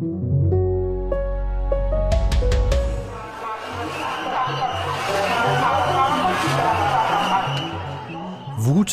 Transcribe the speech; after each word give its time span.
Wut 0.00 0.08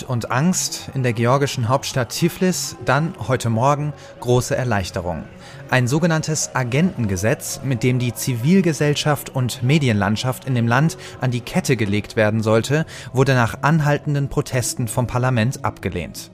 und 0.03 0.31
Angst 0.31 0.89
in 0.93 1.03
der 1.03 1.13
georgischen 1.13 1.69
Hauptstadt 1.69 2.09
Tiflis, 2.09 2.75
dann 2.83 3.13
heute 3.25 3.49
Morgen 3.49 3.93
große 4.19 4.57
Erleichterung. 4.57 5.23
Ein 5.69 5.87
sogenanntes 5.87 6.53
Agentengesetz, 6.53 7.61
mit 7.63 7.83
dem 7.83 7.99
die 7.99 8.13
Zivilgesellschaft 8.13 9.29
und 9.29 9.63
Medienlandschaft 9.63 10.43
in 10.43 10.55
dem 10.55 10.67
Land 10.67 10.97
an 11.21 11.31
die 11.31 11.39
Kette 11.39 11.77
gelegt 11.77 12.17
werden 12.17 12.43
sollte, 12.43 12.85
wurde 13.13 13.33
nach 13.33 13.59
anhaltenden 13.61 14.27
Protesten 14.27 14.89
vom 14.89 15.07
Parlament 15.07 15.63
abgelehnt. 15.63 16.31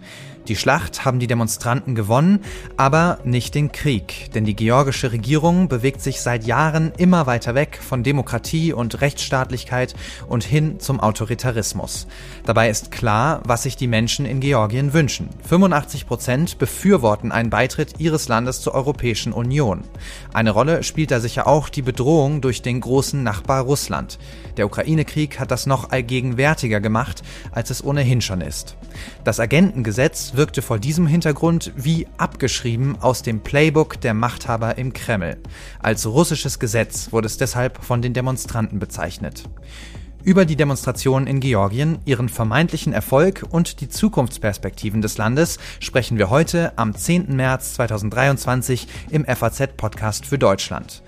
Die 0.50 0.58
Schlacht 0.58 1.06
haben 1.06 1.20
die 1.20 1.28
Demonstranten 1.28 1.96
gewonnen, 1.96 2.42
aber 2.76 3.20
nicht 3.24 3.56
den 3.56 3.72
Krieg, 3.72 4.30
denn 4.34 4.44
die 4.44 4.58
georgische 4.58 5.14
Regierung 5.14 5.70
bewegt 5.70 6.02
sich 6.02 6.20
seit 6.20 6.46
Jahren 6.46 6.92
immer 6.98 7.28
weiter 7.28 7.56
weg 7.56 7.80
von 7.82 8.04
Demokratie 8.04 8.74
und 8.74 9.00
Rechtsstaatlichkeit 9.00 9.96
und 10.28 10.44
hin 10.44 10.82
zum 10.82 11.00
Autoritarismus. 11.00 12.08
Dabei 12.46 12.70
ist 12.70 12.92
klar, 12.92 13.42
was 13.46 13.64
sich 13.64 13.78
die 13.78 13.88
Menschen 13.88 14.26
in 14.26 14.42
Georgien 14.42 14.92
wünschen. 14.92 15.30
85 15.48 16.08
Prozent 16.08 16.58
befürworten 16.58 17.32
einen 17.32 17.50
Beitritt 17.50 18.02
ihres 18.02 18.28
Landes 18.28 18.60
zur 18.60 18.76
Europäischen 18.76 19.32
Union. 19.32 19.86
Eine 20.34 20.52
Rolle 20.52 20.84
spielt 20.84 21.12
da 21.12 21.22
sicher 21.22 21.48
auch 21.48 21.70
die 21.70 21.82
Bedrohung 21.82 22.42
durch 22.42 22.62
den 22.62 22.82
großen 22.82 23.24
Nachbar 23.24 23.62
Russland. 23.62 24.20
Der 24.58 24.66
Ukraine-Krieg 24.66 25.40
hat 25.40 25.52
das 25.52 25.68
noch 25.68 25.92
allgegenwärtiger 25.92 26.82
gemacht, 26.82 27.24
als 27.52 27.70
es 27.70 27.82
ohnehin 27.84 28.20
schon 28.20 28.42
ist. 28.42 28.76
Das 29.24 29.40
Agentengesetz 29.40 30.33
wirkte 30.36 30.62
vor 30.62 30.80
diesem 30.80 31.08
Hintergrund 31.08 31.72
wie 31.76 32.08
abgeschrieben 32.18 32.98
aus 33.00 33.22
dem 33.22 33.42
Playbook 33.42 34.02
der 34.02 34.14
Machthaber 34.14 34.78
im 34.78 34.94
Kreml. 34.94 35.38
Als 35.80 36.06
russisches 36.06 36.60
Gesetz 36.60 37.12
wurde 37.12 37.28
es 37.28 37.38
deshalb 37.38 37.84
von 37.84 38.02
den 38.02 38.14
Demonstranten 38.14 38.80
bezeichnet. 38.80 39.44
Über 40.24 40.46
die 40.46 40.56
Demonstrationen 40.56 41.28
in 41.28 41.42
Georgien, 41.42 42.00
ihren 42.06 42.30
vermeintlichen 42.30 42.94
Erfolg 42.94 43.44
und 43.50 43.82
die 43.82 43.90
Zukunftsperspektiven 43.90 45.02
des 45.02 45.18
Landes 45.18 45.60
sprechen 45.82 46.18
wir 46.18 46.30
heute 46.30 46.72
am 46.78 46.96
10. 46.96 47.36
März 47.36 47.74
2023 47.74 48.88
im 49.10 49.26
FAZ-Podcast 49.26 50.26
für 50.26 50.40
Deutschland. 50.40 51.04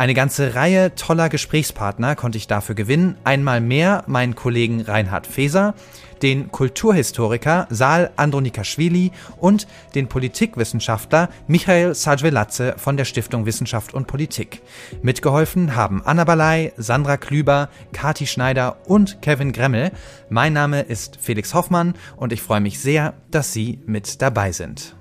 Eine 0.00 0.14
ganze 0.14 0.54
Reihe 0.54 0.94
toller 0.94 1.28
Gesprächspartner 1.28 2.16
konnte 2.16 2.38
ich 2.38 2.46
dafür 2.46 2.74
gewinnen. 2.74 3.18
Einmal 3.22 3.60
mehr 3.60 4.02
meinen 4.06 4.34
Kollegen 4.34 4.80
Reinhard 4.80 5.26
Feser, 5.26 5.74
den 6.22 6.50
Kulturhistoriker 6.50 7.66
Sal 7.68 8.10
Andronikaschwili 8.16 9.12
und 9.36 9.66
den 9.94 10.08
Politikwissenschaftler 10.08 11.28
Michael 11.48 11.94
Sajvelatze 11.94 12.76
von 12.78 12.96
der 12.96 13.04
Stiftung 13.04 13.44
Wissenschaft 13.44 13.92
und 13.92 14.06
Politik. 14.06 14.62
Mitgeholfen 15.02 15.76
haben 15.76 16.00
Anna 16.02 16.24
Balay, 16.24 16.72
Sandra 16.78 17.18
Klüber, 17.18 17.68
Kati 17.92 18.26
Schneider 18.26 18.78
und 18.86 19.20
Kevin 19.20 19.52
Gremmel. 19.52 19.92
Mein 20.30 20.54
Name 20.54 20.80
ist 20.80 21.18
Felix 21.20 21.52
Hoffmann 21.52 21.92
und 22.16 22.32
ich 22.32 22.40
freue 22.40 22.62
mich 22.62 22.80
sehr, 22.80 23.12
dass 23.30 23.52
Sie 23.52 23.80
mit 23.84 24.22
dabei 24.22 24.52
sind. 24.52 24.96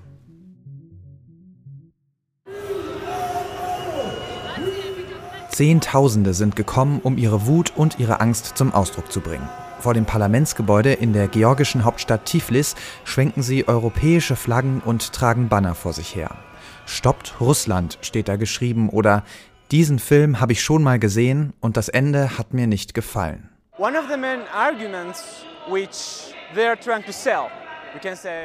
Zehntausende 5.60 6.34
sind 6.34 6.56
gekommen, 6.56 7.02
um 7.04 7.18
ihre 7.18 7.46
Wut 7.46 7.74
und 7.76 8.00
ihre 8.00 8.22
Angst 8.22 8.54
zum 8.58 8.74
Ausdruck 8.74 9.12
zu 9.12 9.20
bringen. 9.20 9.50
Vor 9.82 9.94
dem 9.94 10.06
Parlamentsgebäude 10.06 10.94
in 10.94 11.12
der 11.12 11.28
georgischen 11.28 11.84
Hauptstadt 11.84 12.24
Tiflis 12.24 12.76
schwenken 13.04 13.44
sie 13.44 13.68
europäische 13.68 14.38
Flaggen 14.38 14.80
und 14.80 15.12
tragen 15.12 15.50
Banner 15.50 15.76
vor 15.76 15.92
sich 15.92 16.16
her. 16.16 16.38
Stoppt 16.86 17.42
Russland 17.42 17.98
steht 18.00 18.30
da 18.30 18.38
geschrieben 18.38 18.88
oder 18.88 19.26
diesen 19.70 20.00
Film 20.00 20.40
habe 20.40 20.54
ich 20.54 20.62
schon 20.64 20.82
mal 20.82 20.98
gesehen 20.98 21.52
und 21.60 21.76
das 21.76 21.90
Ende 21.90 22.38
hat 22.38 22.54
mir 22.54 22.66
nicht 22.66 22.94
gefallen. 22.94 23.50
One 23.78 24.00
of 24.00 24.06
the 24.10 24.18
main 24.18 24.40
arguments 24.56 25.44
which 25.70 26.34
they 26.56 26.68
are 26.68 26.80
trying 26.80 27.04
to 27.04 27.12
sell 27.12 27.48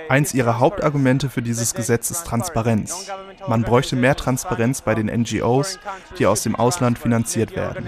Eins 0.09 0.35
ihrer 0.35 0.59
Hauptargumente 0.59 1.31
für 1.31 1.43
dieses 1.43 1.75
Gesetz 1.75 2.11
ist 2.11 2.27
Transparenz. 2.27 3.11
Man 3.47 3.63
bräuchte 3.63 3.97
mehr 3.97 4.17
Transparenz 4.17 4.83
bei 4.83 4.95
den 4.95 5.07
NGOs, 5.07 5.79
die 6.19 6.27
aus 6.27 6.43
dem 6.43 6.57
Ausland 6.57 6.99
finanziert 6.99 7.55
werden. 7.55 7.87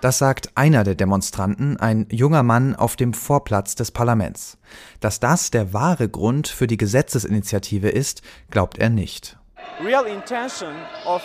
Das 0.00 0.18
sagt 0.18 0.50
einer 0.54 0.84
der 0.84 0.94
Demonstranten, 0.94 1.76
ein 1.78 2.06
junger 2.10 2.42
Mann 2.42 2.76
auf 2.76 2.96
dem 2.96 3.14
Vorplatz 3.14 3.74
des 3.74 3.90
Parlaments. 3.90 4.58
Dass 5.00 5.20
das 5.20 5.50
der 5.50 5.72
wahre 5.72 6.08
Grund 6.08 6.48
für 6.48 6.66
die 6.66 6.76
Gesetzesinitiative 6.76 7.88
ist, 7.88 8.22
glaubt 8.50 8.78
er 8.78 8.90
nicht. 8.90 9.38
Real 9.84 10.06
intention 10.06 10.74
of 11.06 11.22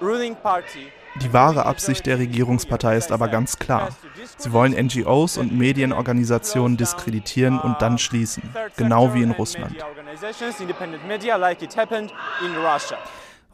ruling 0.00 0.34
party 0.36 0.90
die 1.22 1.32
wahre 1.32 1.66
Absicht 1.66 2.06
der 2.06 2.18
Regierungspartei 2.18 2.96
ist 2.96 3.12
aber 3.12 3.28
ganz 3.28 3.58
klar. 3.58 3.90
Sie 4.36 4.52
wollen 4.52 4.72
NGOs 4.72 5.38
und 5.38 5.56
Medienorganisationen 5.56 6.76
diskreditieren 6.76 7.58
und 7.58 7.80
dann 7.80 7.98
schließen, 7.98 8.42
genau 8.76 9.14
wie 9.14 9.22
in 9.22 9.30
Russland. 9.30 9.76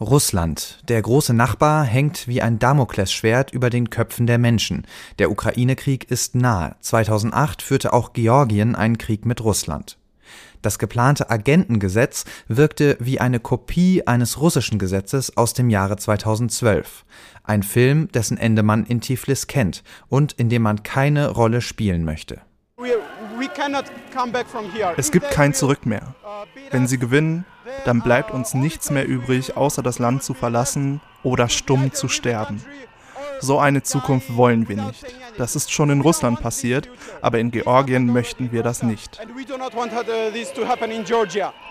Russland, 0.00 0.78
der 0.88 1.03
große 1.03 1.34
Nachbar, 1.34 1.84
hängt 1.84 2.26
wie 2.26 2.41
ein 2.41 2.59
Damoklesschwert 2.59 3.53
über 3.53 3.69
den 3.69 3.91
Köpfen 3.91 4.27
der 4.27 4.38
Menschen. 4.38 4.87
Der 5.19 5.31
Ukraine-Krieg 5.31 6.10
ist 6.10 6.34
nahe. 6.34 6.77
2008 6.81 7.60
führte 7.60 7.92
auch 7.92 8.15
Georgien 8.15 8.75
einen 8.75 8.97
Krieg 8.97 9.27
mit 9.27 9.44
Russland. 9.44 10.00
Das 10.62 10.78
geplante 10.78 11.31
Agentengesetz 11.31 12.25
wirkte 12.47 12.97
wie 13.00 13.21
eine 13.21 13.41
Kopie 13.41 14.06
eines 14.06 14.41
russischen 14.41 14.78
Gesetzes 14.78 15.37
aus 15.37 15.54
dem 15.54 15.71
Jahre 15.71 15.97
2012. 15.97 17.04
Ein 17.44 17.62
Film, 17.62 18.09
dessen 18.12 18.37
Ende 18.37 18.62
man 18.62 18.84
in 18.84 19.00
Tiflis 19.00 19.47
kennt 19.47 19.82
und 20.09 20.32
in 20.32 20.50
dem 20.50 20.62
man 20.62 20.82
keine 20.82 21.31
Rolle 21.31 21.62
spielen 21.62 22.04
möchte. 22.04 22.43
Es 24.97 25.10
gibt 25.10 25.31
kein 25.31 25.54
Zurück 25.54 25.87
mehr. 25.87 26.15
Wenn 26.71 26.87
sie 26.87 26.98
gewinnen, 26.98 27.44
dann 27.84 28.03
bleibt 28.03 28.31
uns 28.31 28.54
nichts 28.54 28.91
mehr 28.91 29.06
übrig, 29.06 29.56
außer 29.56 29.82
das 29.82 29.98
Land 29.98 30.22
zu 30.22 30.34
verlassen 30.34 31.00
oder 31.22 31.48
stumm 31.48 31.92
zu 31.92 32.09
sterben. 32.09 32.62
So 33.41 33.59
eine 33.59 33.83
Zukunft 33.83 34.37
wollen 34.37 34.69
wir 34.69 34.77
nicht. 34.77 35.05
Das 35.39 35.56
ist 35.56 35.73
schon 35.73 35.91
in 35.91 36.01
Russland 36.01 36.41
passiert, 36.41 36.89
aber 37.23 37.39
in 37.39 37.51
Georgien 37.51 38.06
möchten 38.06 38.53
wir 38.53 38.62
das 38.62 38.83
nicht. 38.83 39.19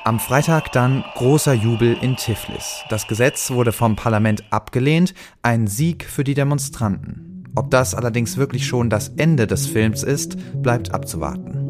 Am 0.04 0.20
Freitag 0.20 0.72
dann 0.72 1.04
großer 1.16 1.54
Jubel 1.54 1.98
in 2.02 2.16
Tiflis. 2.16 2.84
Das 2.90 3.08
Gesetz 3.08 3.52
wurde 3.52 3.72
vom 3.72 3.96
Parlament 3.96 4.44
abgelehnt, 4.50 5.14
ein 5.44 5.68
Sieg 5.68 6.06
für 6.06 6.24
die 6.24 6.34
Demonstranten. 6.34 7.46
Ob 7.56 7.72
das 7.72 7.96
allerdings 7.96 8.38
wirklich 8.38 8.66
schon 8.66 8.90
das 8.90 9.10
Ende 9.10 9.48
des 9.48 9.68
Films 9.68 10.04
ist, 10.04 10.38
bleibt 10.62 10.94
abzuwarten. 10.94 11.69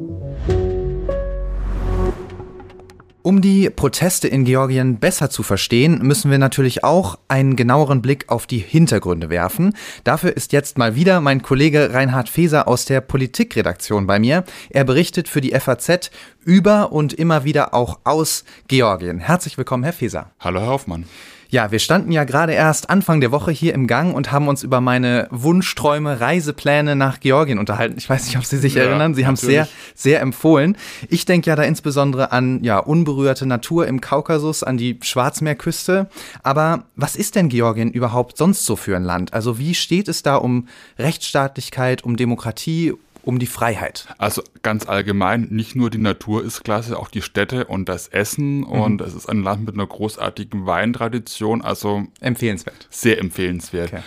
Um 3.22 3.42
die 3.42 3.70
Proteste 3.70 4.30
in 4.30 4.46
Georgien 4.46 4.98
besser 4.98 5.30
zu 5.30 5.44
verstehen, 5.44 6.00
müssen 6.02 6.32
wir 6.32 6.38
natürlich 6.38 6.86
auch 6.86 7.20
einen 7.28 7.58
genaueren 7.58 8.02
Blick 8.02 8.30
auf 8.30 8.48
die 8.48 8.60
Hintergründe 8.60 9.30
werfen. 9.30 9.74
Dafür 10.06 10.38
ist 10.38 10.54
jetzt 10.54 10.78
mal 10.78 10.96
wieder 10.96 11.20
mein 11.20 11.42
Kollege 11.42 11.94
Reinhard 11.94 12.30
Feser 12.30 12.70
aus 12.70 12.86
der 12.86 13.02
Politikredaktion 13.02 14.08
bei 14.08 14.20
mir. 14.20 14.46
Er 14.70 14.86
berichtet 14.86 15.28
für 15.28 15.42
die 15.42 15.52
FAZ 15.52 16.12
über 16.46 16.94
und 16.94 17.12
immer 17.12 17.44
wieder 17.44 17.74
auch 17.74 18.00
aus 18.06 18.46
Georgien. 18.70 19.20
Herzlich 19.20 19.58
willkommen, 19.58 19.84
Herr 19.84 19.94
Feser. 19.94 20.32
Hallo, 20.40 20.62
Herr 20.62 20.70
Hoffmann. 20.70 21.04
Ja, 21.52 21.72
wir 21.72 21.80
standen 21.80 22.12
ja 22.12 22.26
gerade 22.26 22.54
erst 22.54 22.92
Anfang 22.92 23.22
der 23.22 23.32
Woche 23.32 23.50
hier 23.50 23.74
im 23.74 23.88
Gang 23.88 24.16
und 24.16 24.32
haben 24.32 24.48
uns 24.48 24.62
über 24.62 24.82
meine 24.82 25.28
Wunschträume, 25.32 26.22
Reisepläne 26.22 26.96
nach 26.96 27.20
Georgien 27.20 27.58
unterhalten. 27.58 27.96
Ich 27.98 28.08
weiß 28.08 28.28
nicht, 28.28 28.38
ob 28.38 28.46
Sie 28.46 28.60
sich 28.60 28.76
ja, 28.76 28.84
erinnern. 28.84 29.16
Sie 29.16 29.26
haben 29.26 29.34
es 29.34 29.42
sehr, 29.42 29.68
sehr 29.96 30.22
empfohlen. 30.22 30.78
Ich 31.10 31.26
denke 31.26 31.50
ja 31.50 31.56
da 31.56 31.64
insbesondere 31.64 32.32
an 32.32 32.64
ja 32.64 32.78
unberührte 32.78 33.48
Natur 33.48 33.88
im 33.88 34.00
Kaukasus, 34.00 34.62
an 34.62 34.78
die 34.78 35.00
Schwarzmeerküste. 35.02 36.08
Aber 36.44 36.84
was 36.96 37.16
ist 37.16 37.36
denn 37.36 37.50
Georgien 37.50 37.90
überhaupt 37.90 38.38
sonst 38.38 38.66
so 38.66 38.76
für 38.76 38.96
ein 38.96 39.04
Land? 39.04 39.34
Also 39.34 39.58
wie 39.58 39.74
steht 39.74 40.08
es 40.08 40.22
da 40.22 40.36
um 40.36 40.68
Rechtsstaatlichkeit, 41.00 42.04
um 42.04 42.16
Demokratie, 42.16 42.94
um 43.24 43.40
die 43.40 43.48
Freiheit. 43.48 44.08
Also 44.18 44.42
ganz 44.62 44.88
allgemein, 44.88 45.48
nicht 45.50 45.76
nur 45.76 45.90
die 45.90 45.98
Natur 45.98 46.44
ist 46.44 46.64
klasse, 46.64 46.98
auch 46.98 47.10
die 47.10 47.22
Städte 47.22 47.66
und 47.66 47.90
das 47.90 48.08
Essen. 48.08 48.60
Mhm. 48.60 48.66
Und 48.66 49.02
es 49.02 49.14
ist 49.14 49.28
ein 49.28 49.44
Land 49.44 49.66
mit 49.66 49.76
einer 49.76 49.88
großartigen 49.88 50.66
Weintradition. 50.66 51.62
Also 51.62 52.04
empfehlenswert. 52.22 52.88
Sehr 52.90 53.20
empfehlenswert. 53.20 53.94
Okay. 53.94 54.04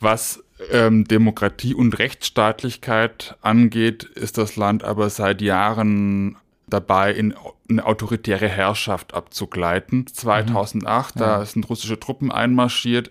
Was 0.00 0.42
ähm, 0.70 1.04
Demokratie 1.04 1.74
und 1.74 1.98
Rechtsstaatlichkeit 1.98 3.36
angeht, 3.42 4.04
ist 4.04 4.38
das 4.38 4.56
Land 4.56 4.84
aber 4.84 5.10
seit 5.10 5.40
Jahren 5.42 6.36
dabei, 6.66 7.12
in 7.12 7.34
eine 7.68 7.84
autoritäre 7.84 8.48
Herrschaft 8.48 9.14
abzugleiten. 9.14 10.06
2008, 10.06 11.16
mhm. 11.16 11.20
ja. 11.20 11.26
da 11.26 11.44
sind 11.44 11.68
russische 11.68 11.98
Truppen 11.98 12.30
einmarschiert. 12.30 13.10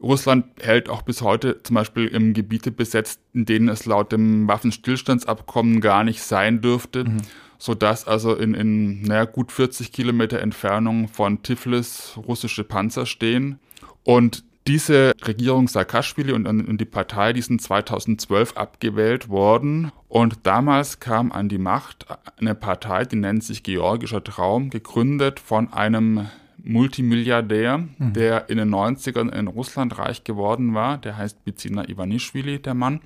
Russland 0.00 0.46
hält 0.60 0.88
auch 0.88 1.02
bis 1.02 1.22
heute 1.22 1.62
zum 1.62 1.74
Beispiel 1.74 2.06
im 2.08 2.34
Gebiete 2.34 2.70
besetzt, 2.70 3.20
in 3.32 3.46
denen 3.46 3.68
es 3.68 3.86
laut 3.86 4.12
dem 4.12 4.48
Waffenstillstandsabkommen 4.48 5.80
gar 5.80 6.04
nicht 6.04 6.22
sein 6.22 6.60
dürfte. 6.60 7.04
Mhm. 7.04 7.18
sodass 7.56 8.06
also 8.06 8.34
in, 8.34 8.52
in 8.52 9.02
naja, 9.02 9.24
gut 9.24 9.50
40 9.50 9.90
Kilometer 9.90 10.40
Entfernung 10.40 11.08
von 11.08 11.42
Tiflis 11.42 12.14
russische 12.16 12.62
Panzer 12.62 13.06
stehen. 13.06 13.58
Und 14.02 14.44
diese 14.66 15.12
Regierung 15.22 15.68
Saakashvili 15.68 16.32
und, 16.32 16.46
und 16.46 16.80
die 16.80 16.86
Partei, 16.86 17.32
die 17.32 17.42
sind 17.42 17.60
2012 17.60 18.56
abgewählt 18.56 19.28
worden. 19.28 19.92
Und 20.08 20.38
damals 20.44 21.00
kam 21.00 21.32
an 21.32 21.48
die 21.48 21.58
Macht 21.58 22.06
eine 22.38 22.54
Partei, 22.54 23.04
die 23.04 23.16
nennt 23.16 23.44
sich 23.44 23.62
Georgischer 23.62 24.24
Traum, 24.24 24.70
gegründet 24.70 25.38
von 25.40 25.72
einem 25.72 26.28
Multimilliardär, 26.62 27.78
mhm. 27.78 28.12
der 28.12 28.48
in 28.48 28.58
den 28.58 28.74
90ern 28.74 29.32
in 29.32 29.48
Russland 29.48 29.98
reich 29.98 30.24
geworden 30.24 30.74
war. 30.74 30.98
Der 30.98 31.16
heißt 31.16 31.44
Bizina 31.44 31.88
Ivanishvili, 31.88 32.60
der 32.60 32.74
Mann. 32.74 33.00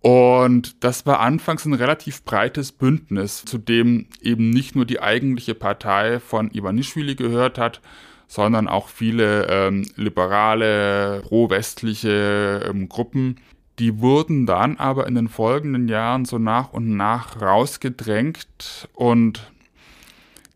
Und 0.00 0.82
das 0.82 1.04
war 1.04 1.20
anfangs 1.20 1.66
ein 1.66 1.74
relativ 1.74 2.24
breites 2.24 2.72
Bündnis, 2.72 3.44
zu 3.44 3.58
dem 3.58 4.06
eben 4.22 4.50
nicht 4.50 4.74
nur 4.74 4.86
die 4.86 5.00
eigentliche 5.00 5.54
Partei 5.54 6.20
von 6.20 6.50
Ivanishvili 6.50 7.16
gehört 7.16 7.58
hat, 7.58 7.82
sondern 8.26 8.66
auch 8.66 8.88
viele 8.88 9.46
ähm, 9.48 9.86
liberale, 9.96 11.20
pro-westliche 11.26 12.64
ähm, 12.66 12.88
Gruppen. 12.88 13.36
Die 13.78 14.00
wurden 14.00 14.46
dann 14.46 14.76
aber 14.78 15.06
in 15.06 15.14
den 15.16 15.28
folgenden 15.28 15.88
Jahren 15.88 16.24
so 16.24 16.38
nach 16.38 16.72
und 16.72 16.96
nach 16.96 17.40
rausgedrängt 17.40 18.88
und 18.94 19.50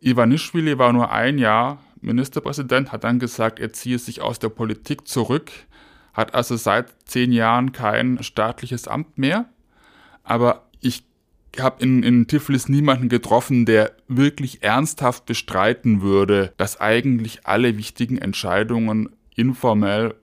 Ivanishvili 0.04 0.78
war 0.78 0.92
nur 0.92 1.10
ein 1.10 1.38
Jahr 1.38 1.78
Ministerpräsident, 2.00 2.92
hat 2.92 3.04
dann 3.04 3.18
gesagt, 3.18 3.58
er 3.58 3.72
ziehe 3.72 3.98
sich 3.98 4.20
aus 4.20 4.38
der 4.38 4.50
Politik 4.50 5.08
zurück, 5.08 5.50
hat 6.12 6.34
also 6.34 6.56
seit 6.56 6.94
zehn 7.06 7.32
Jahren 7.32 7.72
kein 7.72 8.22
staatliches 8.22 8.86
Amt 8.86 9.16
mehr. 9.16 9.46
Aber 10.22 10.66
ich 10.80 11.04
habe 11.58 11.82
in, 11.82 12.02
in 12.02 12.26
Tiflis 12.26 12.68
niemanden 12.68 13.08
getroffen, 13.08 13.64
der 13.64 13.92
wirklich 14.06 14.62
ernsthaft 14.62 15.24
bestreiten 15.24 16.02
würde, 16.02 16.52
dass 16.58 16.80
eigentlich 16.80 17.46
alle 17.46 17.78
wichtigen 17.78 18.18
Entscheidungen 18.18 19.08
informell 19.34 20.14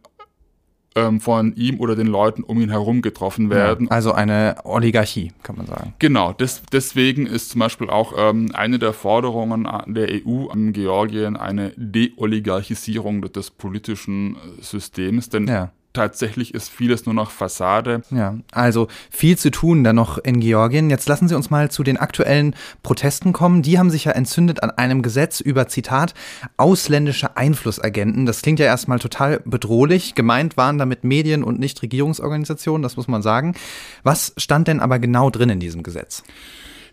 ähm, 0.96 1.20
von 1.22 1.56
ihm 1.56 1.80
oder 1.80 1.96
den 1.96 2.08
Leuten 2.08 2.44
um 2.44 2.60
ihn 2.62 2.70
herum 2.70 3.02
getroffen 3.02 3.50
werden. 3.50 3.90
Also 3.90 4.12
eine 4.12 4.56
Oligarchie, 4.64 5.32
kann 5.44 5.56
man 5.56 5.68
sagen. 5.68 5.94
Genau, 6.00 6.34
des, 6.34 6.64
deswegen 6.72 7.26
ist 7.26 7.52
zum 7.52 7.60
Beispiel 7.60 7.90
auch 7.90 8.14
ähm, 8.18 8.52
eine 8.54 8.80
der 8.80 8.94
Forderungen 8.94 9.68
der 9.88 10.10
EU 10.26 10.48
an 10.48 10.74
Georgien 10.74 11.38
eine 11.38 11.72
Deoligarchisierung 11.78 13.22
des 13.22 13.52
politischen 13.52 14.36
äh, 14.36 14.62
Systems, 14.62 15.30
denn 15.30 15.48
ja 15.48 15.72
tatsächlich 15.94 16.54
ist 16.54 16.70
vieles 16.70 17.06
nur 17.06 17.14
noch 17.14 17.32
Fassade. 17.32 18.02
Ja, 18.12 18.38
also 18.52 18.88
viel 19.10 19.38
zu 19.38 19.52
tun 19.52 19.84
da 19.84 19.94
noch 19.94 20.18
in 20.18 20.40
Georgien. 20.40 20.90
Jetzt 20.90 21.08
lassen 21.08 21.28
Sie 21.28 21.36
uns 21.36 21.50
mal 21.50 21.70
zu 21.70 21.84
den 21.84 21.98
aktuellen 21.98 22.56
Protesten 22.84 23.34
kommen. 23.34 23.62
Die 23.62 23.78
haben 23.78 23.90
sich 23.90 24.06
ja 24.06 24.14
entzündet 24.14 24.64
an 24.64 24.72
einem 24.72 25.02
Gesetz 25.02 25.40
über, 25.40 25.68
Zitat, 25.68 26.14
ausländische 26.58 27.38
Einflussagenten. 27.38 28.26
Das 28.26 28.42
klingt 28.42 28.60
ja 28.60 28.66
erstmal 28.66 29.00
total 29.00 29.42
bedrohlich. 29.46 30.16
Gemeint 30.16 30.58
waren 30.58 30.78
damit 30.78 31.04
Medien 31.04 31.44
und 31.44 31.60
Nichtregierungsorganisationen, 31.60 32.84
das 32.84 32.98
muss 32.98 33.08
man 33.08 33.22
sagen. 33.22 33.56
Was 34.04 34.34
stand 34.38 34.68
denn 34.68 34.80
aber 34.80 35.00
genau 35.00 35.30
drin 35.30 35.50
in 35.50 35.60
diesem 35.60 35.84
Gesetz? 35.84 36.24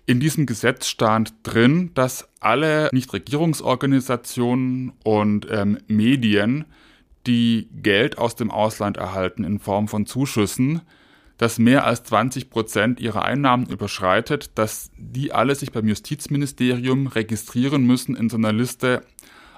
In 0.06 0.20
diesem 0.20 0.46
Gesetz 0.46 0.86
stand 0.86 1.34
drin, 1.42 1.90
dass 1.92 2.28
alle 2.40 2.88
Nichtregierungsorganisationen 2.92 4.92
und 5.04 5.46
ähm, 5.50 5.78
Medien 5.86 6.64
die 7.28 7.68
Geld 7.82 8.18
aus 8.18 8.34
dem 8.34 8.50
Ausland 8.50 8.96
erhalten 8.96 9.44
in 9.44 9.60
Form 9.60 9.86
von 9.86 10.06
Zuschüssen, 10.06 10.80
das 11.36 11.58
mehr 11.58 11.84
als 11.84 12.02
20 12.02 12.50
Prozent 12.50 12.98
ihrer 12.98 13.24
Einnahmen 13.24 13.66
überschreitet, 13.66 14.50
dass 14.56 14.90
die 14.96 15.30
alle 15.32 15.54
sich 15.54 15.70
beim 15.70 15.86
Justizministerium 15.86 17.06
registrieren 17.06 17.86
müssen 17.86 18.16
in 18.16 18.28
so 18.28 18.38
einer 18.38 18.52
Liste 18.52 19.02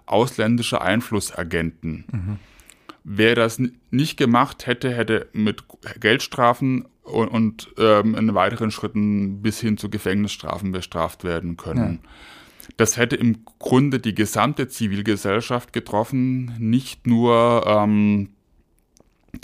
ausländischer 0.04 0.82
Einflussagenten. 0.82 2.04
Mhm. 2.12 2.38
Wer 3.04 3.34
das 3.34 3.62
nicht 3.90 4.18
gemacht 4.18 4.66
hätte, 4.66 4.92
hätte 4.92 5.28
mit 5.32 5.64
Geldstrafen 6.00 6.86
und, 7.02 7.28
und 7.28 7.74
ähm, 7.78 8.14
in 8.14 8.34
weiteren 8.34 8.70
Schritten 8.70 9.40
bis 9.40 9.60
hin 9.60 9.78
zu 9.78 9.88
Gefängnisstrafen 9.88 10.72
bestraft 10.72 11.24
werden 11.24 11.56
können. 11.56 12.00
Ja. 12.02 12.10
Das 12.76 12.96
hätte 12.96 13.16
im 13.16 13.44
Grunde 13.58 13.98
die 13.98 14.14
gesamte 14.14 14.68
Zivilgesellschaft 14.68 15.72
getroffen, 15.72 16.54
nicht 16.58 17.06
nur 17.06 17.64
ähm, 17.66 18.30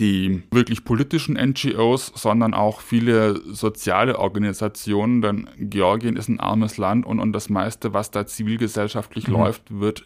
die 0.00 0.42
wirklich 0.50 0.84
politischen 0.84 1.34
NGOs, 1.36 2.12
sondern 2.14 2.54
auch 2.54 2.80
viele 2.80 3.40
soziale 3.52 4.18
Organisationen, 4.18 5.22
denn 5.22 5.48
Georgien 5.58 6.16
ist 6.16 6.28
ein 6.28 6.40
armes 6.40 6.76
Land 6.76 7.06
und, 7.06 7.20
und 7.20 7.32
das 7.32 7.48
meiste, 7.48 7.92
was 7.92 8.10
da 8.10 8.26
zivilgesellschaftlich 8.26 9.28
mhm. 9.28 9.34
läuft, 9.34 9.80
wird 9.80 10.04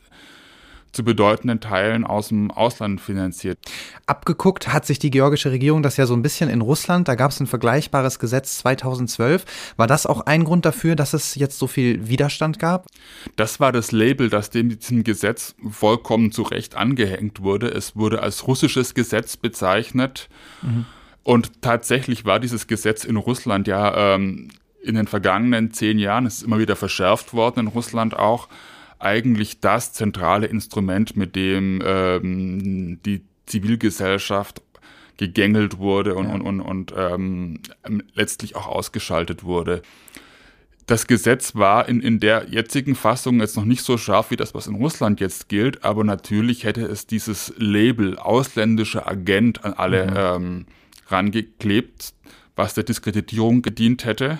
zu 0.92 1.04
bedeutenden 1.04 1.60
Teilen 1.60 2.04
aus 2.04 2.28
dem 2.28 2.50
Ausland 2.50 3.00
finanziert. 3.00 3.58
Abgeguckt 4.06 4.72
hat 4.72 4.86
sich 4.86 4.98
die 4.98 5.10
georgische 5.10 5.50
Regierung 5.50 5.82
das 5.82 5.96
ja 5.96 6.06
so 6.06 6.14
ein 6.14 6.22
bisschen 6.22 6.50
in 6.50 6.60
Russland. 6.60 7.08
Da 7.08 7.14
gab 7.14 7.30
es 7.30 7.40
ein 7.40 7.46
vergleichbares 7.46 8.18
Gesetz 8.18 8.58
2012. 8.58 9.44
War 9.76 9.86
das 9.86 10.06
auch 10.06 10.22
ein 10.22 10.44
Grund 10.44 10.64
dafür, 10.64 10.96
dass 10.96 11.14
es 11.14 11.34
jetzt 11.34 11.58
so 11.58 11.66
viel 11.66 12.08
Widerstand 12.08 12.58
gab? 12.58 12.86
Das 13.36 13.60
war 13.60 13.72
das 13.72 13.92
Label, 13.92 14.28
das 14.30 14.50
dem 14.50 14.68
diesem 14.68 15.04
Gesetz 15.04 15.54
vollkommen 15.70 16.32
zu 16.32 16.42
Recht 16.42 16.74
angehängt 16.76 17.42
wurde. 17.42 17.68
Es 17.68 17.96
wurde 17.96 18.22
als 18.22 18.46
russisches 18.46 18.94
Gesetz 18.94 19.36
bezeichnet. 19.36 20.28
Mhm. 20.62 20.86
Und 21.22 21.62
tatsächlich 21.62 22.24
war 22.24 22.40
dieses 22.40 22.66
Gesetz 22.66 23.04
in 23.04 23.16
Russland 23.16 23.68
ja 23.68 24.14
ähm, 24.14 24.48
in 24.82 24.94
den 24.94 25.06
vergangenen 25.06 25.72
zehn 25.72 25.98
Jahren, 25.98 26.26
es 26.26 26.38
ist 26.38 26.42
immer 26.42 26.58
wieder 26.58 26.76
verschärft 26.76 27.34
worden 27.34 27.60
in 27.60 27.66
Russland 27.68 28.16
auch, 28.16 28.48
eigentlich 29.00 29.60
das 29.60 29.92
zentrale 29.92 30.46
Instrument, 30.46 31.16
mit 31.16 31.34
dem 31.34 31.82
ähm, 31.84 33.00
die 33.04 33.22
Zivilgesellschaft 33.46 34.62
gegängelt 35.16 35.78
wurde 35.78 36.14
und, 36.14 36.28
ja. 36.28 36.34
und, 36.34 36.42
und, 36.42 36.60
und 36.60 36.94
ähm, 36.96 37.60
letztlich 38.14 38.56
auch 38.56 38.66
ausgeschaltet 38.66 39.44
wurde. 39.44 39.82
Das 40.86 41.06
Gesetz 41.06 41.54
war 41.54 41.88
in, 41.88 42.00
in 42.00 42.18
der 42.18 42.48
jetzigen 42.48 42.96
Fassung 42.96 43.40
jetzt 43.40 43.56
noch 43.56 43.64
nicht 43.64 43.84
so 43.84 43.96
scharf 43.96 44.30
wie 44.30 44.36
das, 44.36 44.54
was 44.54 44.66
in 44.66 44.74
Russland 44.74 45.20
jetzt 45.20 45.48
gilt, 45.48 45.84
aber 45.84 46.04
natürlich 46.04 46.64
hätte 46.64 46.82
es 46.82 47.06
dieses 47.06 47.52
Label 47.58 48.18
ausländischer 48.18 49.06
Agent 49.06 49.64
an 49.64 49.74
alle 49.74 50.06
mhm. 50.06 50.16
ähm, 50.16 50.66
rangeklebt, 51.08 52.14
was 52.56 52.74
der 52.74 52.84
Diskreditierung 52.84 53.62
gedient 53.62 54.04
hätte. 54.04 54.38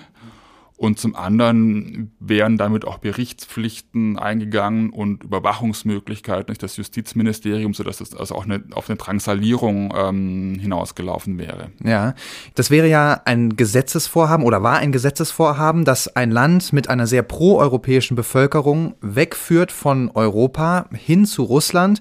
Und 0.81 0.99
zum 0.99 1.15
anderen 1.15 2.11
wären 2.21 2.57
damit 2.57 2.87
auch 2.87 2.97
Berichtspflichten 2.97 4.19
eingegangen 4.19 4.89
und 4.89 5.25
Überwachungsmöglichkeiten 5.25 6.47
durch 6.47 6.57
das 6.57 6.79
Justizministerium, 6.79 7.75
sodass 7.75 8.01
es 8.01 8.17
also 8.17 8.35
auch 8.35 8.47
eine, 8.47 8.65
auf 8.73 8.89
eine 8.89 8.97
Drangsalierung 8.97 9.93
ähm, 9.95 10.57
hinausgelaufen 10.59 11.37
wäre. 11.37 11.69
Ja, 11.85 12.15
das 12.55 12.71
wäre 12.71 12.89
ja 12.89 13.21
ein 13.27 13.57
Gesetzesvorhaben 13.57 14.47
oder 14.47 14.63
war 14.63 14.79
ein 14.79 14.91
Gesetzesvorhaben, 14.91 15.85
das 15.85 16.17
ein 16.17 16.31
Land 16.31 16.73
mit 16.73 16.89
einer 16.89 17.07
sehr 17.07 17.25
proeuropäischen 17.25 18.17
Bevölkerung 18.17 18.95
wegführt 19.03 19.73
von 19.73 20.11
Europa 20.15 20.87
hin 20.95 21.27
zu 21.27 21.43
Russland. 21.43 22.01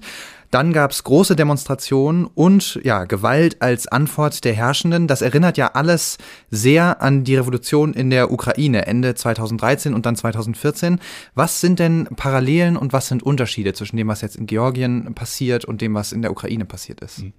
Dann 0.50 0.72
gab 0.72 0.90
es 0.90 1.04
große 1.04 1.36
Demonstrationen 1.36 2.26
und 2.26 2.80
ja, 2.82 3.04
Gewalt 3.04 3.62
als 3.62 3.86
Antwort 3.86 4.44
der 4.44 4.52
Herrschenden. 4.52 5.06
Das 5.06 5.22
erinnert 5.22 5.56
ja 5.56 5.68
alles 5.74 6.18
sehr 6.50 7.00
an 7.00 7.22
die 7.22 7.36
Revolution 7.36 7.94
in 7.94 8.10
der 8.10 8.32
Ukraine 8.32 8.86
Ende 8.86 9.14
2013 9.14 9.94
und 9.94 10.06
dann 10.06 10.16
2014. 10.16 10.98
Was 11.34 11.60
sind 11.60 11.78
denn 11.78 12.08
Parallelen 12.16 12.76
und 12.76 12.92
was 12.92 13.06
sind 13.06 13.22
Unterschiede 13.22 13.74
zwischen 13.74 13.96
dem, 13.96 14.08
was 14.08 14.22
jetzt 14.22 14.36
in 14.36 14.46
Georgien 14.46 15.14
passiert 15.14 15.64
und 15.64 15.80
dem, 15.82 15.94
was 15.94 16.10
in 16.12 16.22
der 16.22 16.32
Ukraine 16.32 16.64
passiert 16.64 17.00
ist? 17.00 17.18
Hm. 17.18 17.32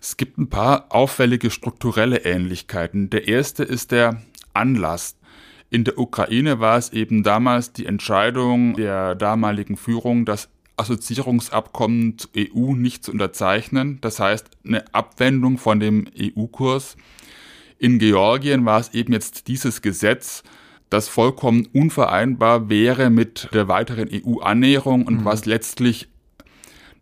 Es 0.00 0.18
gibt 0.18 0.36
ein 0.36 0.50
paar 0.50 0.86
auffällige 0.90 1.50
strukturelle 1.50 2.18
Ähnlichkeiten. 2.18 3.08
Der 3.08 3.28
erste 3.28 3.64
ist 3.64 3.92
der 3.92 4.20
Anlass. 4.52 5.16
In 5.70 5.84
der 5.84 5.98
Ukraine 5.98 6.60
war 6.60 6.76
es 6.76 6.92
eben 6.92 7.22
damals 7.22 7.72
die 7.72 7.86
Entscheidung 7.86 8.74
der 8.74 9.14
damaligen 9.14 9.76
Führung, 9.76 10.24
dass 10.24 10.48
Assoziierungsabkommen 10.76 12.18
zur 12.18 12.30
EU 12.36 12.74
nicht 12.74 13.04
zu 13.04 13.12
unterzeichnen. 13.12 13.98
Das 14.00 14.20
heißt, 14.20 14.46
eine 14.64 14.84
Abwendung 14.94 15.58
von 15.58 15.80
dem 15.80 16.06
EU-Kurs. 16.18 16.96
In 17.78 17.98
Georgien 17.98 18.64
war 18.64 18.80
es 18.80 18.94
eben 18.94 19.12
jetzt 19.12 19.48
dieses 19.48 19.82
Gesetz, 19.82 20.42
das 20.90 21.08
vollkommen 21.08 21.66
unvereinbar 21.72 22.68
wäre 22.68 23.10
mit 23.10 23.48
der 23.52 23.68
weiteren 23.68 24.08
EU-Annäherung 24.10 25.04
und 25.06 25.20
mhm. 25.20 25.24
was 25.24 25.44
letztlich 25.44 26.08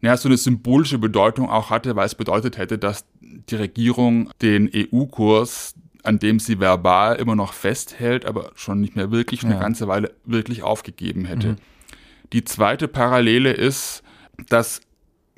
naja, 0.01 0.19
so 0.19 0.29
eine 0.29 0.37
symbolische 0.37 0.99
Bedeutung 0.99 1.49
auch 1.49 1.71
hatte, 1.71 1.97
weil 1.97 2.05
es 2.05 2.15
bedeutet 2.15 2.59
hätte, 2.59 2.77
dass 2.77 3.07
die 3.23 3.55
Regierung 3.55 4.29
den 4.43 4.71
EU-Kurs, 4.75 5.75
an 6.03 6.19
dem 6.19 6.39
sie 6.41 6.61
verbal 6.61 7.17
immer 7.17 7.35
noch 7.35 7.55
festhält, 7.55 8.27
aber 8.27 8.51
schon 8.55 8.83
nicht 8.83 8.97
mehr 8.97 9.11
wirklich 9.11 9.45
eine 9.45 9.55
ja. 9.55 9.61
ganze 9.61 9.89
Weile 9.89 10.13
wirklich 10.27 10.63
aufgegeben 10.63 11.25
hätte. 11.25 11.53
Mhm. 11.53 11.57
Die 12.33 12.45
zweite 12.45 12.89
Parallele 12.89 13.53
ist, 13.53 14.03
dass 14.49 14.81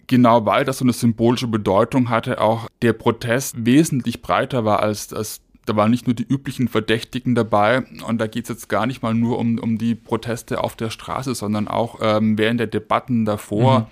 genau 0.06 0.46
weil 0.46 0.64
das 0.64 0.78
so 0.78 0.84
eine 0.84 0.92
symbolische 0.92 1.48
Bedeutung 1.48 2.10
hatte, 2.10 2.40
auch 2.40 2.68
der 2.82 2.92
Protest 2.92 3.66
wesentlich 3.66 4.22
breiter 4.22 4.64
war 4.64 4.80
als, 4.80 5.12
als 5.12 5.40
Da 5.66 5.74
waren 5.74 5.90
nicht 5.90 6.06
nur 6.06 6.14
die 6.14 6.26
üblichen 6.26 6.68
Verdächtigen 6.68 7.34
dabei 7.34 7.84
und 8.06 8.18
da 8.18 8.26
geht 8.26 8.44
es 8.44 8.50
jetzt 8.50 8.68
gar 8.68 8.86
nicht 8.86 9.02
mal 9.02 9.14
nur 9.14 9.38
um, 9.38 9.58
um 9.58 9.78
die 9.78 9.94
Proteste 9.94 10.62
auf 10.62 10.76
der 10.76 10.90
Straße, 10.90 11.34
sondern 11.34 11.66
auch 11.68 11.98
ähm, 12.00 12.38
während 12.38 12.60
der 12.60 12.68
Debatten 12.68 13.24
davor 13.24 13.80
mhm. 13.80 13.86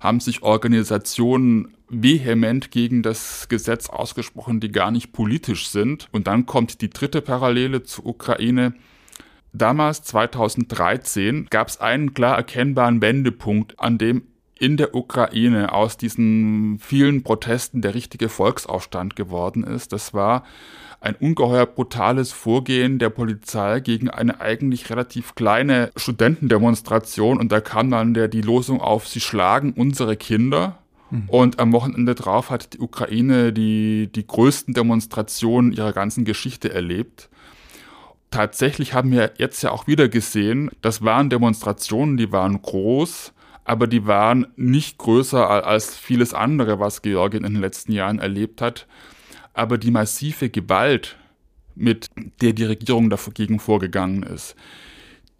haben 0.00 0.20
sich 0.20 0.42
Organisationen 0.42 1.68
vehement 1.90 2.70
gegen 2.70 3.02
das 3.02 3.48
Gesetz 3.48 3.88
ausgesprochen, 3.90 4.60
die 4.60 4.70
gar 4.70 4.90
nicht 4.90 5.12
politisch 5.12 5.68
sind. 5.68 6.08
Und 6.12 6.26
dann 6.26 6.46
kommt 6.46 6.80
die 6.80 6.90
dritte 6.90 7.20
Parallele 7.20 7.82
zur 7.82 8.06
Ukraine. 8.06 8.74
Damals, 9.52 10.02
2013, 10.02 11.48
gab 11.50 11.68
es 11.68 11.80
einen 11.80 12.14
klar 12.14 12.36
erkennbaren 12.36 13.02
Wendepunkt, 13.02 13.78
an 13.80 13.98
dem 13.98 14.22
in 14.58 14.76
der 14.76 14.94
Ukraine 14.94 15.72
aus 15.72 15.96
diesen 15.96 16.78
vielen 16.78 17.22
Protesten 17.22 17.80
der 17.80 17.94
richtige 17.94 18.28
Volksaufstand 18.28 19.16
geworden 19.16 19.64
ist. 19.64 19.92
Das 19.92 20.12
war 20.12 20.44
ein 21.00 21.16
ungeheuer 21.16 21.64
brutales 21.64 22.30
Vorgehen 22.30 22.98
der 22.98 23.08
Polizei 23.08 23.80
gegen 23.80 24.10
eine 24.10 24.40
eigentlich 24.42 24.90
relativ 24.90 25.34
kleine 25.34 25.90
Studentendemonstration 25.96 27.38
und 27.40 27.50
da 27.50 27.62
kam 27.62 27.90
dann 27.90 28.12
der, 28.12 28.28
die 28.28 28.42
Losung 28.42 28.82
auf, 28.82 29.08
sie 29.08 29.20
schlagen 29.20 29.72
unsere 29.72 30.16
Kinder. 30.16 30.78
Hm. 31.08 31.24
Und 31.28 31.58
am 31.58 31.72
Wochenende 31.72 32.14
drauf 32.14 32.50
hat 32.50 32.74
die 32.74 32.80
Ukraine 32.80 33.54
die, 33.54 34.10
die 34.14 34.26
größten 34.26 34.74
Demonstrationen 34.74 35.72
ihrer 35.72 35.94
ganzen 35.94 36.26
Geschichte 36.26 36.70
erlebt. 36.70 37.30
Tatsächlich 38.30 38.94
haben 38.94 39.10
wir 39.10 39.32
jetzt 39.38 39.62
ja 39.62 39.72
auch 39.72 39.86
wieder 39.86 40.08
gesehen, 40.08 40.70
das 40.82 41.02
waren 41.02 41.30
Demonstrationen, 41.30 42.16
die 42.16 42.30
waren 42.30 42.62
groß, 42.62 43.32
aber 43.64 43.86
die 43.86 44.06
waren 44.06 44.46
nicht 44.56 44.98
größer 44.98 45.66
als 45.66 45.96
vieles 45.96 46.32
andere, 46.32 46.78
was 46.78 47.02
Georgien 47.02 47.44
in 47.44 47.54
den 47.54 47.60
letzten 47.60 47.92
Jahren 47.92 48.20
erlebt 48.20 48.62
hat. 48.62 48.86
Aber 49.52 49.78
die 49.78 49.90
massive 49.90 50.48
Gewalt, 50.48 51.16
mit 51.74 52.08
der 52.40 52.52
die 52.52 52.64
Regierung 52.64 53.10
dagegen 53.10 53.58
vorgegangen 53.58 54.22
ist, 54.22 54.54